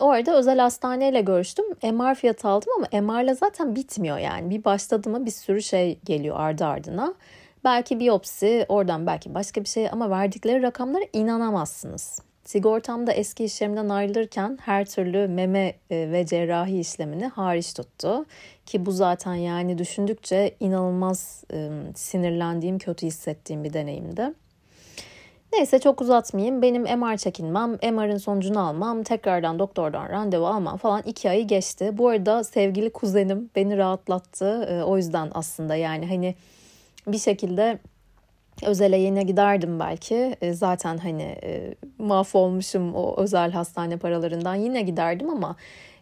O 0.00 0.10
arada 0.10 0.36
özel 0.36 0.58
hastaneyle 0.58 1.20
görüştüm. 1.20 1.64
MR 1.82 2.14
fiyatı 2.14 2.48
aldım 2.48 2.68
ama 2.76 3.02
MR'la 3.02 3.34
zaten 3.34 3.76
bitmiyor 3.76 4.18
yani. 4.18 4.50
Bir 4.50 4.64
başladı 4.64 5.26
bir 5.26 5.30
sürü 5.30 5.62
şey 5.62 5.98
geliyor 6.04 6.36
ardı 6.38 6.64
ardına. 6.64 7.14
Belki 7.64 8.00
biyopsi, 8.00 8.66
oradan 8.68 9.06
belki 9.06 9.34
başka 9.34 9.60
bir 9.60 9.68
şey 9.68 9.88
ama 9.90 10.10
verdikleri 10.10 10.62
rakamlara 10.62 11.04
inanamazsınız. 11.12 12.20
Sigortamda 12.44 13.12
eski 13.12 13.44
işlemden 13.44 13.88
ayrılırken 13.88 14.58
her 14.62 14.84
türlü 14.84 15.28
meme 15.28 15.74
e, 15.90 16.12
ve 16.12 16.26
cerrahi 16.26 16.80
işlemini 16.80 17.26
hariç 17.26 17.74
tuttu. 17.74 18.26
Ki 18.66 18.86
bu 18.86 18.92
zaten 18.92 19.34
yani 19.34 19.78
düşündükçe 19.78 20.54
inanılmaz 20.60 21.44
e, 21.52 21.70
sinirlendiğim, 21.94 22.78
kötü 22.78 23.06
hissettiğim 23.06 23.64
bir 23.64 23.72
deneyimdi. 23.72 24.34
Neyse 25.54 25.78
çok 25.78 26.00
uzatmayayım. 26.00 26.62
Benim 26.62 26.82
MR 26.82 27.16
çekinmem, 27.16 27.70
MR'ın 27.70 28.16
sonucunu 28.16 28.60
almam, 28.68 29.02
tekrardan 29.02 29.58
doktordan 29.58 30.08
randevu 30.08 30.46
almam 30.46 30.76
falan 30.76 31.02
iki 31.02 31.30
ayı 31.30 31.46
geçti. 31.46 31.90
Bu 31.92 32.08
arada 32.08 32.44
sevgili 32.44 32.90
kuzenim 32.90 33.50
beni 33.56 33.76
rahatlattı. 33.76 34.66
E, 34.70 34.82
o 34.82 34.96
yüzden 34.96 35.30
aslında 35.34 35.76
yani 35.76 36.06
hani 36.06 36.34
bir 37.06 37.18
şekilde 37.18 37.78
özele 38.66 38.98
yine 38.98 39.22
giderdim 39.22 39.80
belki. 39.80 40.36
E, 40.40 40.52
zaten 40.52 40.98
hani 40.98 41.22
e, 41.22 41.74
mahvolmuşum 41.98 42.94
o 42.94 43.14
özel 43.16 43.52
hastane 43.52 43.96
paralarından 43.96 44.54
yine 44.54 44.82
giderdim 44.82 45.30
ama 45.30 45.56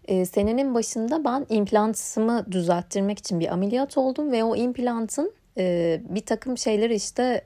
e, 0.08 0.26
senenin 0.26 0.74
başında 0.74 1.24
ben 1.24 1.46
implantımı 1.48 2.52
düzelttirmek 2.52 3.18
için 3.18 3.40
bir 3.40 3.52
ameliyat 3.52 3.98
oldum 3.98 4.32
ve 4.32 4.44
o 4.44 4.56
implantın 4.56 5.32
e, 5.58 6.00
bir 6.08 6.26
takım 6.26 6.58
şeyleri 6.58 6.94
işte 6.94 7.44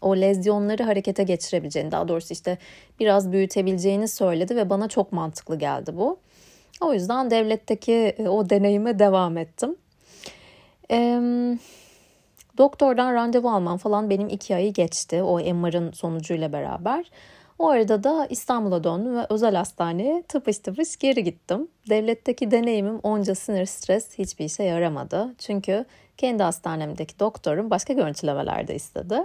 o 0.00 0.16
lezyonları 0.16 0.82
harekete 0.82 1.22
geçirebileceğini 1.22 1.90
daha 1.90 2.08
doğrusu 2.08 2.32
işte 2.32 2.58
biraz 3.00 3.32
büyütebileceğini 3.32 4.08
söyledi 4.08 4.56
ve 4.56 4.70
bana 4.70 4.88
çok 4.88 5.12
mantıklı 5.12 5.58
geldi 5.58 5.96
bu. 5.96 6.18
O 6.80 6.92
yüzden 6.92 7.30
devletteki 7.30 7.92
e, 7.92 8.28
o 8.28 8.50
deneyime 8.50 8.98
devam 8.98 9.38
ettim. 9.38 9.76
Eee 10.90 11.58
Doktordan 12.58 13.14
randevu 13.14 13.50
almam 13.50 13.78
falan 13.78 14.10
benim 14.10 14.28
iki 14.28 14.54
ayı 14.54 14.72
geçti 14.72 15.22
o 15.22 15.54
MR'ın 15.54 15.92
sonucuyla 15.92 16.52
beraber. 16.52 17.10
O 17.58 17.68
arada 17.68 18.04
da 18.04 18.26
İstanbul'a 18.30 18.84
döndüm 18.84 19.16
ve 19.16 19.26
özel 19.30 19.54
hastaneye 19.54 20.22
tıpış 20.22 20.58
tıpış 20.58 20.96
geri 20.96 21.24
gittim. 21.24 21.68
Devletteki 21.90 22.50
deneyimim 22.50 22.98
onca 22.98 23.34
sinir 23.34 23.66
stres 23.66 24.18
hiçbir 24.18 24.44
işe 24.44 24.62
yaramadı. 24.62 25.34
Çünkü 25.38 25.84
kendi 26.16 26.42
hastanemdeki 26.42 27.18
doktorum 27.18 27.70
başka 27.70 27.92
görüntülemeler 27.92 28.68
de 28.68 28.74
istedi. 28.74 29.24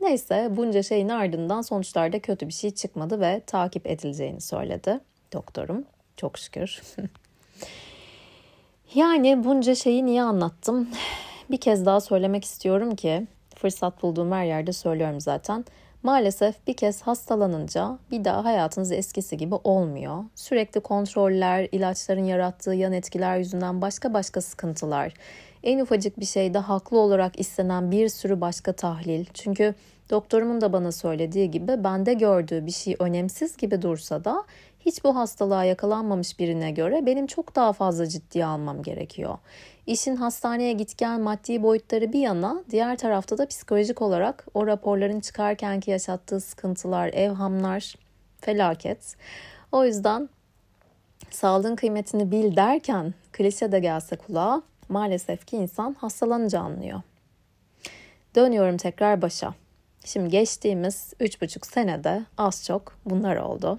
Neyse 0.00 0.48
bunca 0.50 0.82
şeyin 0.82 1.08
ardından 1.08 1.62
sonuçlarda 1.62 2.18
kötü 2.18 2.48
bir 2.48 2.52
şey 2.52 2.70
çıkmadı 2.70 3.20
ve 3.20 3.42
takip 3.46 3.86
edileceğini 3.86 4.40
söyledi 4.40 5.00
doktorum. 5.32 5.84
Çok 6.16 6.38
şükür. 6.38 6.82
yani 8.94 9.44
bunca 9.44 9.74
şeyi 9.74 10.06
niye 10.06 10.22
anlattım? 10.22 10.88
bir 11.52 11.56
kez 11.56 11.86
daha 11.86 12.00
söylemek 12.00 12.44
istiyorum 12.44 12.96
ki 12.96 13.26
fırsat 13.56 14.02
bulduğum 14.02 14.32
her 14.32 14.44
yerde 14.44 14.72
söylüyorum 14.72 15.20
zaten. 15.20 15.64
Maalesef 16.02 16.66
bir 16.66 16.74
kez 16.74 17.02
hastalanınca 17.02 17.98
bir 18.10 18.24
daha 18.24 18.44
hayatınız 18.44 18.92
eskisi 18.92 19.36
gibi 19.36 19.54
olmuyor. 19.54 20.24
Sürekli 20.34 20.80
kontroller, 20.80 21.68
ilaçların 21.72 22.24
yarattığı 22.24 22.74
yan 22.74 22.92
etkiler 22.92 23.38
yüzünden 23.38 23.82
başka 23.82 24.14
başka 24.14 24.40
sıkıntılar. 24.40 25.12
En 25.62 25.78
ufacık 25.78 26.20
bir 26.20 26.24
şeyde 26.24 26.58
haklı 26.58 26.98
olarak 26.98 27.40
istenen 27.40 27.90
bir 27.90 28.08
sürü 28.08 28.40
başka 28.40 28.72
tahlil. 28.72 29.26
Çünkü 29.34 29.74
doktorumun 30.10 30.60
da 30.60 30.72
bana 30.72 30.92
söylediği 30.92 31.50
gibi 31.50 31.84
bende 31.84 32.14
gördüğü 32.14 32.66
bir 32.66 32.70
şey 32.70 32.96
önemsiz 32.98 33.56
gibi 33.56 33.82
dursa 33.82 34.24
da 34.24 34.44
hiç 34.80 35.04
bu 35.04 35.16
hastalığa 35.16 35.64
yakalanmamış 35.64 36.38
birine 36.38 36.70
göre 36.70 37.06
benim 37.06 37.26
çok 37.26 37.56
daha 37.56 37.72
fazla 37.72 38.08
ciddiye 38.08 38.46
almam 38.46 38.82
gerekiyor. 38.82 39.38
İşin 39.86 40.16
hastaneye 40.16 40.72
git 40.72 40.98
gel 40.98 41.18
maddi 41.18 41.62
boyutları 41.62 42.12
bir 42.12 42.20
yana 42.20 42.64
diğer 42.70 42.96
tarafta 42.96 43.38
da 43.38 43.46
psikolojik 43.46 44.02
olarak 44.02 44.46
o 44.54 44.66
raporların 44.66 45.20
çıkarkenki 45.20 45.90
yaşattığı 45.90 46.40
sıkıntılar, 46.40 47.08
evhamlar 47.08 47.94
felaket. 48.40 49.16
O 49.72 49.84
yüzden 49.84 50.28
sağlığın 51.30 51.76
kıymetini 51.76 52.30
bil 52.30 52.56
derken 52.56 53.14
klişe 53.32 53.72
de 53.72 53.80
gelse 53.80 54.16
kulağa 54.16 54.62
maalesef 54.92 55.46
ki 55.46 55.56
insan 55.56 55.94
hastalanınca 55.94 56.60
anlıyor. 56.60 57.00
Dönüyorum 58.34 58.76
tekrar 58.76 59.22
başa. 59.22 59.54
Şimdi 60.04 60.28
geçtiğimiz 60.28 61.12
3,5 61.20 61.66
senede 61.66 62.24
az 62.38 62.64
çok 62.64 62.96
bunlar 63.04 63.36
oldu. 63.36 63.78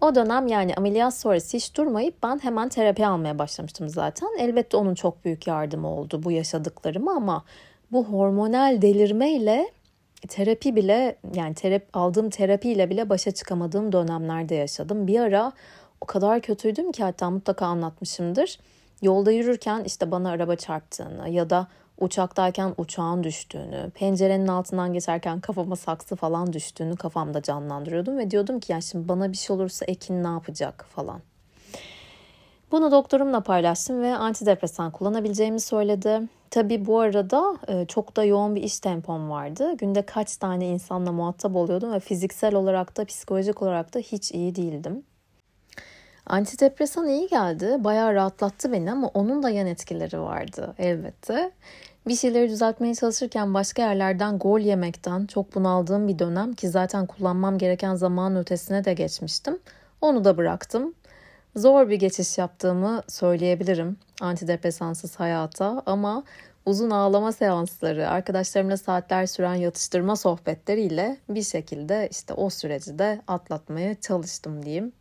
O 0.00 0.14
dönem 0.14 0.46
yani 0.46 0.74
ameliyat 0.74 1.14
sonrası 1.14 1.56
hiç 1.56 1.76
durmayıp 1.76 2.22
ben 2.22 2.38
hemen 2.42 2.68
terapi 2.68 3.06
almaya 3.06 3.38
başlamıştım 3.38 3.88
zaten. 3.88 4.28
Elbette 4.38 4.76
onun 4.76 4.94
çok 4.94 5.24
büyük 5.24 5.46
yardımı 5.46 5.88
oldu 5.88 6.22
bu 6.22 6.32
yaşadıklarımı 6.32 7.10
ama 7.10 7.44
bu 7.92 8.04
hormonal 8.04 8.82
delirmeyle 8.82 9.70
terapi 10.28 10.76
bile 10.76 11.16
yani 11.34 11.54
terap, 11.54 11.82
aldığım 11.92 12.30
terapiyle 12.30 12.90
bile 12.90 13.08
başa 13.08 13.30
çıkamadığım 13.30 13.92
dönemlerde 13.92 14.54
yaşadım. 14.54 15.06
Bir 15.06 15.20
ara 15.20 15.52
o 16.00 16.06
kadar 16.06 16.40
kötüydüm 16.40 16.92
ki 16.92 17.02
hatta 17.02 17.30
mutlaka 17.30 17.66
anlatmışımdır. 17.66 18.58
Yolda 19.02 19.30
yürürken 19.30 19.84
işte 19.84 20.10
bana 20.10 20.30
araba 20.30 20.56
çarptığını 20.56 21.28
ya 21.28 21.50
da 21.50 21.66
uçaktayken 22.00 22.74
uçağın 22.78 23.24
düştüğünü, 23.24 23.90
pencerenin 23.94 24.48
altından 24.48 24.92
geçerken 24.92 25.40
kafama 25.40 25.76
saksı 25.76 26.16
falan 26.16 26.52
düştüğünü 26.52 26.96
kafamda 26.96 27.42
canlandırıyordum 27.42 28.18
ve 28.18 28.30
diyordum 28.30 28.60
ki 28.60 28.72
ya 28.72 28.80
şimdi 28.80 29.08
bana 29.08 29.32
bir 29.32 29.36
şey 29.36 29.56
olursa 29.56 29.84
Ekin 29.86 30.24
ne 30.24 30.28
yapacak 30.28 30.86
falan. 30.88 31.20
Bunu 32.72 32.90
doktorumla 32.90 33.40
paylaştım 33.40 34.02
ve 34.02 34.16
antidepresan 34.16 34.90
kullanabileceğimi 34.90 35.60
söyledi. 35.60 36.20
Tabii 36.50 36.86
bu 36.86 37.00
arada 37.00 37.56
e, 37.68 37.86
çok 37.86 38.16
da 38.16 38.24
yoğun 38.24 38.56
bir 38.56 38.62
iş 38.62 38.80
tempom 38.80 39.30
vardı. 39.30 39.76
Günde 39.76 40.02
kaç 40.02 40.36
tane 40.36 40.68
insanla 40.68 41.12
muhatap 41.12 41.56
oluyordum 41.56 41.92
ve 41.92 42.00
fiziksel 42.00 42.54
olarak 42.54 42.96
da 42.96 43.04
psikolojik 43.04 43.62
olarak 43.62 43.94
da 43.94 43.98
hiç 43.98 44.32
iyi 44.32 44.54
değildim. 44.54 45.02
Antidepresan 46.28 47.08
iyi 47.08 47.28
geldi. 47.28 47.76
Bayağı 47.78 48.14
rahatlattı 48.14 48.72
beni 48.72 48.92
ama 48.92 49.08
onun 49.08 49.42
da 49.42 49.50
yan 49.50 49.66
etkileri 49.66 50.20
vardı 50.20 50.74
elbette. 50.78 51.50
Bir 52.08 52.16
şeyleri 52.16 52.48
düzeltmeye 52.48 52.94
çalışırken 52.94 53.54
başka 53.54 53.82
yerlerden 53.82 54.38
gol 54.38 54.60
yemekten 54.60 55.26
çok 55.26 55.54
bunaldığım 55.54 56.08
bir 56.08 56.18
dönem 56.18 56.52
ki 56.52 56.68
zaten 56.68 57.06
kullanmam 57.06 57.58
gereken 57.58 57.94
zaman 57.94 58.36
ötesine 58.36 58.84
de 58.84 58.94
geçmiştim. 58.94 59.58
Onu 60.00 60.24
da 60.24 60.36
bıraktım. 60.36 60.94
Zor 61.56 61.88
bir 61.88 61.96
geçiş 61.96 62.38
yaptığımı 62.38 63.02
söyleyebilirim 63.08 63.96
antidepresansız 64.20 65.20
hayata 65.20 65.82
ama 65.86 66.24
uzun 66.66 66.90
ağlama 66.90 67.32
seansları, 67.32 68.08
arkadaşlarımla 68.08 68.76
saatler 68.76 69.26
süren 69.26 69.54
yatıştırma 69.54 70.16
sohbetleriyle 70.16 71.16
bir 71.28 71.42
şekilde 71.42 72.08
işte 72.10 72.34
o 72.34 72.50
süreci 72.50 72.98
de 72.98 73.20
atlatmaya 73.26 74.00
çalıştım 74.00 74.62
diyeyim. 74.64 74.92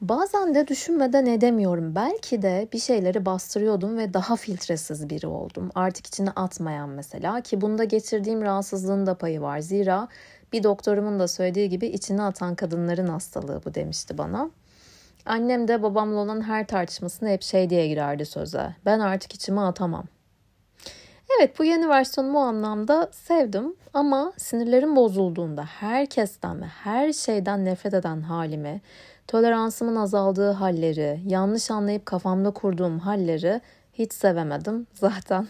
Bazen 0.00 0.54
de 0.54 0.68
düşünmeden 0.68 1.26
edemiyorum. 1.26 1.94
Belki 1.94 2.42
de 2.42 2.68
bir 2.72 2.78
şeyleri 2.78 3.26
bastırıyordum 3.26 3.98
ve 3.98 4.14
daha 4.14 4.36
filtresiz 4.36 5.10
biri 5.10 5.26
oldum. 5.26 5.70
Artık 5.74 6.06
içine 6.06 6.30
atmayan 6.30 6.88
mesela 6.88 7.40
ki 7.40 7.60
bunda 7.60 7.84
geçirdiğim 7.84 8.42
rahatsızlığın 8.42 9.06
da 9.06 9.14
payı 9.14 9.40
var. 9.40 9.58
Zira 9.58 10.08
bir 10.52 10.62
doktorumun 10.62 11.18
da 11.18 11.28
söylediği 11.28 11.68
gibi 11.68 11.86
içine 11.86 12.22
atan 12.22 12.54
kadınların 12.54 13.06
hastalığı 13.06 13.60
bu 13.64 13.74
demişti 13.74 14.18
bana. 14.18 14.50
Annem 15.26 15.68
de 15.68 15.82
babamla 15.82 16.20
olan 16.20 16.40
her 16.40 16.66
tartışmasında 16.66 17.30
hep 17.30 17.42
şey 17.42 17.70
diye 17.70 17.88
girerdi 17.88 18.26
söze. 18.26 18.76
Ben 18.84 19.00
artık 19.00 19.34
içime 19.34 19.60
atamam. 19.60 20.04
Evet 21.38 21.58
bu 21.58 21.64
yeni 21.64 21.88
versiyonumu 21.88 22.38
o 22.38 22.42
anlamda 22.42 23.10
sevdim 23.12 23.76
ama 23.94 24.32
sinirlerim 24.36 24.96
bozulduğunda 24.96 25.64
herkesten 25.64 26.60
ve 26.62 26.66
her 26.66 27.12
şeyden 27.12 27.64
nefret 27.64 27.94
eden 27.94 28.20
halimi, 28.20 28.80
toleransımın 29.28 29.96
azaldığı 29.96 30.50
halleri, 30.50 31.20
yanlış 31.26 31.70
anlayıp 31.70 32.06
kafamda 32.06 32.50
kurduğum 32.50 32.98
halleri 32.98 33.60
hiç 33.92 34.12
sevemedim. 34.12 34.86
Zaten 34.94 35.48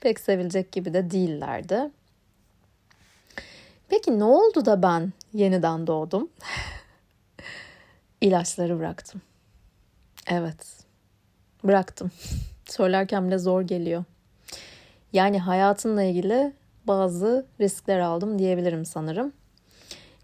pek 0.00 0.20
sevilecek 0.20 0.72
gibi 0.72 0.94
de 0.94 1.10
değillerdi. 1.10 1.90
Peki 3.88 4.18
ne 4.18 4.24
oldu 4.24 4.64
da 4.64 4.82
ben 4.82 5.12
yeniden 5.32 5.86
doğdum? 5.86 6.28
İlaçları 8.20 8.78
bıraktım. 8.78 9.22
Evet. 10.26 10.66
Bıraktım. 11.64 12.10
Söylerken 12.66 13.26
bile 13.26 13.38
zor 13.38 13.62
geliyor. 13.62 14.04
Yani 15.12 15.38
hayatımla 15.38 16.02
ilgili 16.02 16.52
bazı 16.86 17.46
riskler 17.60 17.98
aldım 17.98 18.38
diyebilirim 18.38 18.84
sanırım. 18.84 19.32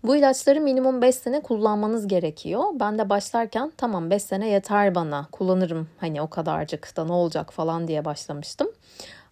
Bu 0.05 0.17
ilaçları 0.17 0.61
minimum 0.61 1.03
5 1.03 1.15
sene 1.15 1.43
kullanmanız 1.43 2.09
gerekiyor. 2.09 2.65
Ben 2.81 2.99
de 2.99 3.11
başlarken 3.11 3.73
tamam 3.77 4.11
5 4.11 4.23
sene 4.23 4.49
yeter 4.49 4.95
bana 4.95 5.27
kullanırım 5.33 5.89
hani 6.01 6.23
o 6.23 6.31
kadarcık 6.31 6.97
da 6.97 7.05
ne 7.05 7.13
olacak 7.13 7.53
falan 7.53 7.89
diye 7.89 8.05
başlamıştım. 8.05 8.69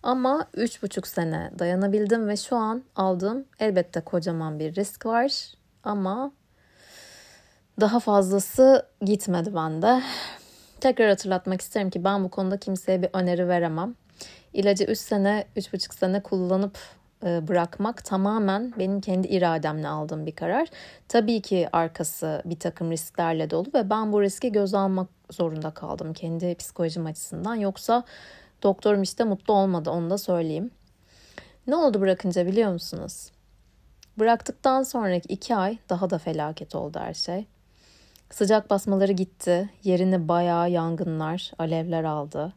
Ama 0.03 0.47
3,5 0.55 1.07
sene 1.07 1.51
dayanabildim 1.59 2.29
ve 2.29 2.37
şu 2.37 2.57
an 2.57 2.83
aldığım 2.97 3.45
elbette 3.61 4.01
kocaman 4.01 4.59
bir 4.59 4.75
risk 4.75 5.07
var. 5.07 5.55
Ama 5.85 6.33
daha 7.81 8.01
fazlası 8.01 8.87
gitmedi 9.03 9.55
bende. 9.55 10.03
Tekrar 10.81 11.09
hatırlatmak 11.09 11.61
isterim 11.61 11.91
ki 11.91 12.05
ben 12.05 12.25
bu 12.25 12.29
konuda 12.29 12.57
kimseye 12.57 13.03
bir 13.03 13.11
öneri 13.13 13.49
veremem. 13.49 13.95
İlacı 14.53 14.85
3 14.85 14.99
sene, 14.99 15.45
3,5 15.57 15.95
sene 15.95 16.23
kullanıp 16.23 16.79
bırakmak 17.23 18.05
tamamen 18.05 18.73
benim 18.79 19.01
kendi 19.01 19.29
irademle 19.29 19.89
aldığım 19.89 20.27
bir 20.27 20.35
karar. 20.35 20.69
Tabii 21.09 21.43
ki 21.43 21.69
arkası 21.73 22.43
bir 22.45 22.59
takım 22.59 22.91
risklerle 22.91 23.51
dolu 23.51 23.67
ve 23.75 23.91
ben 23.91 24.13
bu 24.13 24.23
riski 24.23 24.53
göz 24.53 24.75
almak 24.75 25.09
zorunda 25.31 25.71
kaldım 25.71 26.13
kendi 26.13 26.55
psikolojim 26.55 27.07
açısından. 27.07 27.55
Yoksa 27.55 28.05
doktorum 28.63 29.03
işte 29.03 29.25
mutlu 29.25 29.55
olmadı 29.55 29.91
onu 29.91 30.11
da 30.11 30.19
söyleyeyim. 30.19 30.71
Ne 31.67 31.77
oldu 31.77 32.01
bırakınca 32.01 32.47
biliyor 32.47 32.73
musunuz? 32.73 33.31
Bıraktıktan 34.19 34.83
sonraki 34.83 35.33
iki 35.33 35.57
ay 35.57 35.79
daha 35.89 36.11
da 36.11 36.19
felaket 36.19 36.75
oldu 36.75 36.99
her 36.99 37.15
şey. 37.15 37.47
Sıcak 38.31 38.71
basmaları 38.71 39.13
gitti. 39.13 39.71
Yerini 39.85 40.29
bayağı 40.29 40.71
yangınlar, 40.71 41.53
alevler 41.59 42.05
aldı. 42.05 42.53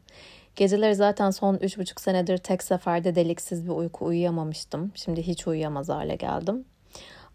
Geceleri 0.56 0.94
zaten 0.94 1.30
son 1.30 1.54
3,5 1.54 2.00
senedir 2.00 2.38
tek 2.38 2.62
seferde 2.62 3.14
deliksiz 3.14 3.64
bir 3.64 3.70
uyku 3.70 4.04
uyuyamamıştım. 4.04 4.92
Şimdi 4.94 5.22
hiç 5.22 5.46
uyuyamaz 5.46 5.88
hale 5.88 6.16
geldim. 6.16 6.64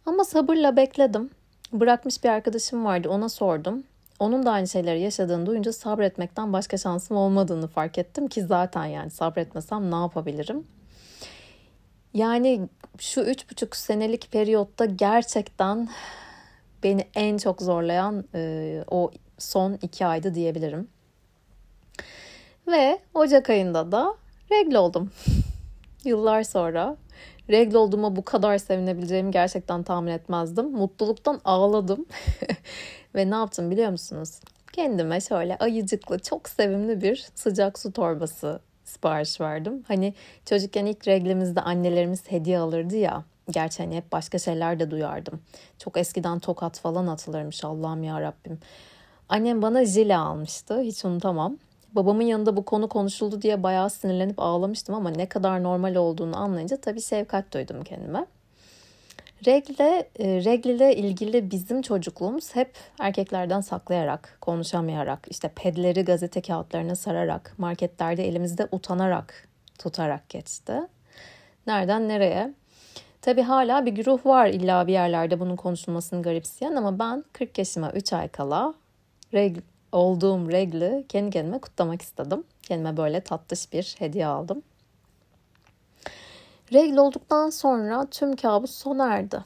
Ama 0.06 0.24
sabırla 0.24 0.78
bekledim. 0.78 1.30
Bırakmış 1.74 2.24
bir 2.24 2.30
arkadaşım 2.30 2.86
vardı 2.86 3.10
ona 3.10 3.30
sordum. 3.30 3.84
Onun 4.20 4.46
da 4.46 4.52
aynı 4.52 4.68
şeyleri 4.68 5.02
yaşadığını 5.02 5.46
duyunca 5.46 5.74
sabretmekten 5.74 6.54
başka 6.54 6.78
şansım 6.78 7.18
olmadığını 7.18 7.68
fark 7.68 7.98
ettim 7.98 8.28
ki 8.28 8.44
zaten 8.44 8.86
yani 8.86 9.12
sabretmesem 9.12 9.92
ne 9.92 9.96
yapabilirim? 9.96 10.68
Yani 12.14 12.70
şu 13.00 13.22
üç 13.22 13.52
buçuk 13.52 13.76
senelik 13.76 14.32
periyotta 14.32 14.86
gerçekten 14.86 15.90
beni 16.84 17.08
en 17.16 17.38
çok 17.38 17.62
zorlayan 17.62 18.24
e, 18.36 18.84
o 18.92 19.12
son 19.38 19.80
iki 19.82 20.06
aydı 20.06 20.34
diyebilirim. 20.34 20.88
Ve 22.72 23.00
Ocak 23.14 23.50
ayında 23.50 23.92
da 23.92 24.16
regl 24.52 24.76
oldum. 24.76 25.12
Yıllar 26.04 26.44
sonra 26.44 26.98
regl 27.50 27.76
olduğuma 27.76 28.16
bu 28.16 28.26
kadar 28.26 28.58
sevinebileceğimi 28.58 29.32
gerçekten 29.32 29.84
tahmin 29.84 30.12
etmezdim. 30.12 30.72
Mutluluktan 30.72 31.42
ağladım. 31.46 32.06
Ve 33.16 33.30
ne 33.30 33.36
yaptım 33.36 33.72
biliyor 33.72 33.92
musunuz? 33.92 34.40
Kendime 34.74 35.22
şöyle 35.22 35.58
ayıcıklı, 35.58 36.20
çok 36.20 36.50
sevimli 36.50 37.02
bir 37.02 37.26
sıcak 37.36 37.80
su 37.80 37.92
torbası 37.92 38.60
sipariş 38.84 39.42
verdim. 39.42 39.84
Hani 39.88 40.14
çocukken 40.46 40.86
ilk 40.86 41.08
reglimizde 41.08 41.62
annelerimiz 41.62 42.32
hediye 42.32 42.60
alırdı 42.60 42.96
ya. 42.96 43.24
Gerçi 43.50 43.84
hani 43.84 43.96
hep 43.96 44.12
başka 44.12 44.40
şeyler 44.40 44.80
de 44.80 44.92
duyardım. 44.92 45.42
Çok 45.78 45.98
eskiden 45.98 46.40
tokat 46.40 46.80
falan 46.80 47.08
atılırmış 47.08 47.64
Allah'ım 47.64 48.04
ya 48.04 48.22
Rabbim. 48.22 48.60
Annem 49.30 49.62
bana 49.62 49.86
jile 49.86 50.18
almıştı. 50.18 50.80
Hiç 50.80 51.06
unutamam. 51.06 51.58
Babamın 51.96 52.24
yanında 52.24 52.58
bu 52.58 52.66
konu 52.66 52.90
konuşuldu 52.90 53.42
diye 53.42 53.64
bayağı 53.64 53.90
sinirlenip 53.90 54.40
ağlamıştım 54.40 54.96
ama 54.96 55.10
ne 55.10 55.26
kadar 55.26 55.64
normal 55.64 55.96
olduğunu 55.96 56.38
anlayınca 56.38 56.78
tabii 56.78 57.02
şefkat 57.02 57.54
duydum 57.54 57.84
kendime. 57.84 58.26
Regle, 59.46 60.10
e, 60.20 60.46
regle 60.46 60.96
ilgili 60.96 61.52
bizim 61.52 61.82
çocukluğumuz 61.82 62.56
hep 62.56 62.74
erkeklerden 63.00 63.62
saklayarak, 63.62 64.38
konuşamayarak, 64.42 65.28
işte 65.30 65.52
pedleri 65.56 66.06
gazete 66.06 66.42
kağıtlarına 66.42 66.96
sararak, 66.96 67.54
marketlerde 67.58 68.28
elimizde 68.28 68.68
utanarak, 68.72 69.48
tutarak 69.80 70.30
geçti. 70.30 70.74
Nereden 71.68 72.08
nereye? 72.08 72.54
Tabii 73.22 73.42
hala 73.42 73.86
bir 73.86 73.92
güruh 73.92 74.26
var 74.26 74.48
illa 74.48 74.88
bir 74.88 74.94
yerlerde 74.94 75.40
bunun 75.40 75.56
konuşulmasını 75.56 76.22
garipseyen 76.22 76.76
ama 76.76 77.00
ben 77.00 77.24
40 77.34 77.58
yaşıma 77.58 77.92
3 77.92 78.14
ay 78.14 78.28
kala 78.28 78.74
reg 79.34 79.58
olduğum 79.92 80.52
regli 80.52 81.06
kendi 81.10 81.32
kendime 81.32 81.60
kutlamak 81.60 82.02
istedim. 82.02 82.44
Kendime 82.62 82.98
böyle 82.98 83.22
tatlış 83.22 83.74
bir 83.74 83.96
hediye 84.00 84.28
aldım. 84.28 84.64
Regl 86.74 86.98
olduktan 86.98 87.50
sonra 87.50 88.06
tüm 88.12 88.36
kabus 88.36 88.72
sona 88.72 89.14
erdi. 89.14 89.44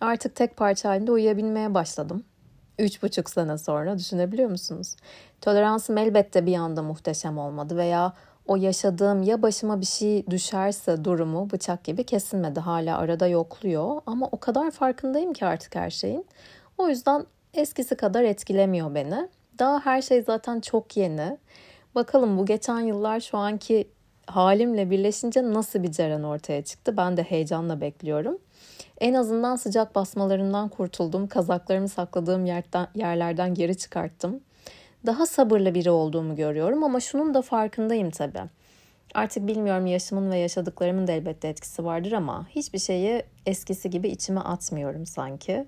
Artık 0.00 0.36
tek 0.36 0.56
parça 0.56 0.88
halinde 0.88 1.12
uyuyabilmeye 1.12 1.74
başladım. 1.74 2.24
Üç 2.78 3.02
buçuk 3.02 3.30
sene 3.30 3.58
sonra 3.58 3.98
düşünebiliyor 3.98 4.50
musunuz? 4.50 4.96
Toleransım 5.40 5.98
elbette 5.98 6.46
bir 6.46 6.56
anda 6.56 6.82
muhteşem 6.82 7.38
olmadı 7.38 7.76
veya 7.76 8.12
o 8.46 8.56
yaşadığım 8.56 9.22
ya 9.22 9.42
başıma 9.42 9.80
bir 9.80 9.86
şey 9.86 10.26
düşerse 10.26 11.04
durumu 11.04 11.50
bıçak 11.50 11.84
gibi 11.84 12.04
kesilmedi. 12.04 12.60
Hala 12.60 12.98
arada 12.98 13.26
yokluyor 13.26 14.00
ama 14.06 14.28
o 14.32 14.40
kadar 14.40 14.70
farkındayım 14.70 15.32
ki 15.32 15.46
artık 15.46 15.74
her 15.74 15.90
şeyin. 15.90 16.26
O 16.78 16.88
yüzden 16.88 17.26
eskisi 17.54 17.96
kadar 17.96 18.22
etkilemiyor 18.22 18.94
beni. 18.94 19.28
Daha 19.58 19.80
her 19.80 20.02
şey 20.02 20.22
zaten 20.22 20.60
çok 20.60 20.96
yeni. 20.96 21.38
Bakalım 21.94 22.38
bu 22.38 22.46
geçen 22.46 22.80
yıllar 22.80 23.20
şu 23.20 23.38
anki 23.38 23.88
halimle 24.26 24.90
birleşince 24.90 25.42
nasıl 25.42 25.82
bir 25.82 25.92
ceren 25.92 26.22
ortaya 26.22 26.64
çıktı? 26.64 26.96
Ben 26.96 27.16
de 27.16 27.22
heyecanla 27.22 27.80
bekliyorum. 27.80 28.38
En 29.00 29.14
azından 29.14 29.56
sıcak 29.56 29.94
basmalarından 29.94 30.68
kurtuldum. 30.68 31.26
Kazaklarımı 31.28 31.88
sakladığım 31.88 32.46
yerden, 32.46 32.86
yerlerden 32.94 33.54
geri 33.54 33.76
çıkarttım. 33.76 34.40
Daha 35.06 35.26
sabırlı 35.26 35.74
biri 35.74 35.90
olduğumu 35.90 36.36
görüyorum 36.36 36.84
ama 36.84 37.00
şunun 37.00 37.34
da 37.34 37.42
farkındayım 37.42 38.10
tabii. 38.10 38.42
Artık 39.14 39.46
bilmiyorum 39.46 39.86
yaşımın 39.86 40.30
ve 40.30 40.38
yaşadıklarımın 40.38 41.06
da 41.06 41.12
elbette 41.12 41.48
etkisi 41.48 41.84
vardır 41.84 42.12
ama 42.12 42.46
hiçbir 42.50 42.78
şeyi 42.78 43.22
eskisi 43.46 43.90
gibi 43.90 44.08
içime 44.08 44.40
atmıyorum 44.40 45.06
sanki. 45.06 45.66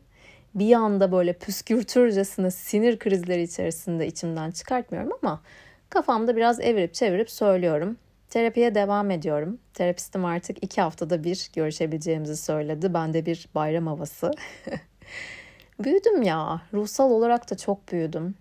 Bir 0.54 0.74
anda 0.74 1.12
böyle 1.12 1.32
püskürtürcesine 1.32 2.50
sinir 2.50 2.98
krizleri 2.98 3.42
içerisinde 3.42 4.06
içimden 4.06 4.50
çıkartmıyorum 4.50 5.12
ama 5.22 5.42
kafamda 5.90 6.36
biraz 6.36 6.60
evirip 6.60 6.94
çevirip 6.94 7.30
söylüyorum. 7.30 7.96
Terapiye 8.28 8.74
devam 8.74 9.10
ediyorum. 9.10 9.58
Terapistim 9.74 10.24
artık 10.24 10.64
iki 10.64 10.80
haftada 10.80 11.24
bir 11.24 11.50
görüşebileceğimizi 11.54 12.36
söyledi. 12.36 12.94
Ben 12.94 13.14
de 13.14 13.26
bir 13.26 13.48
bayram 13.54 13.86
havası. 13.86 14.30
büyüdüm 15.84 16.22
ya. 16.22 16.62
Ruhsal 16.72 17.10
olarak 17.10 17.50
da 17.50 17.56
çok 17.56 17.92
büyüdüm. 17.92 18.34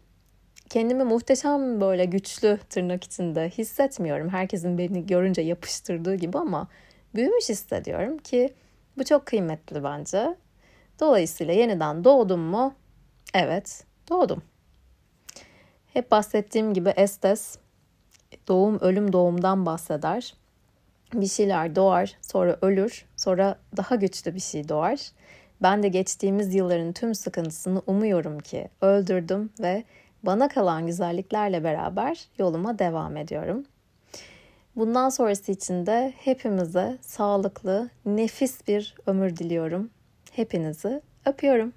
Kendimi 0.70 1.04
muhteşem 1.04 1.82
böyle 1.82 2.06
güçlü 2.06 2.60
tırnak 2.70 3.04
içinde 3.04 3.50
hissetmiyorum. 3.50 4.30
Herkesin 4.30 4.78
beni 4.78 5.06
görünce 5.06 5.42
yapıştırdığı 5.42 6.16
gibi 6.16 6.38
ama 6.38 6.68
büyümüş 7.16 7.50
hissediyorum 7.50 8.18
ki 8.18 8.54
bu 8.98 9.04
çok 9.04 9.26
kıymetli 9.26 9.84
bence. 9.84 10.36
Dolayısıyla 11.00 11.54
yeniden 11.54 12.04
doğdum 12.04 12.40
mu? 12.40 12.74
Evet, 13.34 13.84
doğdum. 14.10 14.44
Hep 15.94 16.12
bahsettiğim 16.12 16.74
gibi 16.74 16.90
Estes 16.90 17.58
doğum 18.48 18.80
ölüm 18.80 19.14
doğumdan 19.14 19.66
bahseder. 19.66 20.34
Bir 21.14 21.28
şeyler 21.28 21.76
doğar, 21.76 22.18
sonra 22.22 22.58
ölür, 22.62 23.06
sonra 23.18 23.60
daha 23.78 23.96
güçlü 23.96 24.36
bir 24.36 24.40
şey 24.40 24.70
doğar. 24.70 25.00
Ben 25.62 25.84
de 25.84 25.88
geçtiğimiz 25.88 26.56
yılların 26.56 26.94
tüm 26.94 27.16
sıkıntısını 27.16 27.82
umuyorum 27.88 28.40
ki 28.40 28.70
öldürdüm 28.82 29.50
ve 29.60 29.84
bana 30.24 30.48
kalan 30.48 30.88
güzelliklerle 30.88 31.64
beraber 31.64 32.28
yoluma 32.40 32.80
devam 32.80 33.18
ediyorum. 33.18 33.66
Bundan 34.76 35.10
sonrası 35.10 35.52
için 35.52 35.86
de 35.86 36.14
hepimize 36.18 36.98
sağlıklı, 37.02 37.90
nefis 38.06 38.68
bir 38.68 38.96
ömür 39.06 39.38
diliyorum. 39.38 39.90
Hepinizi 40.36 41.02
öpüyorum. 41.26 41.74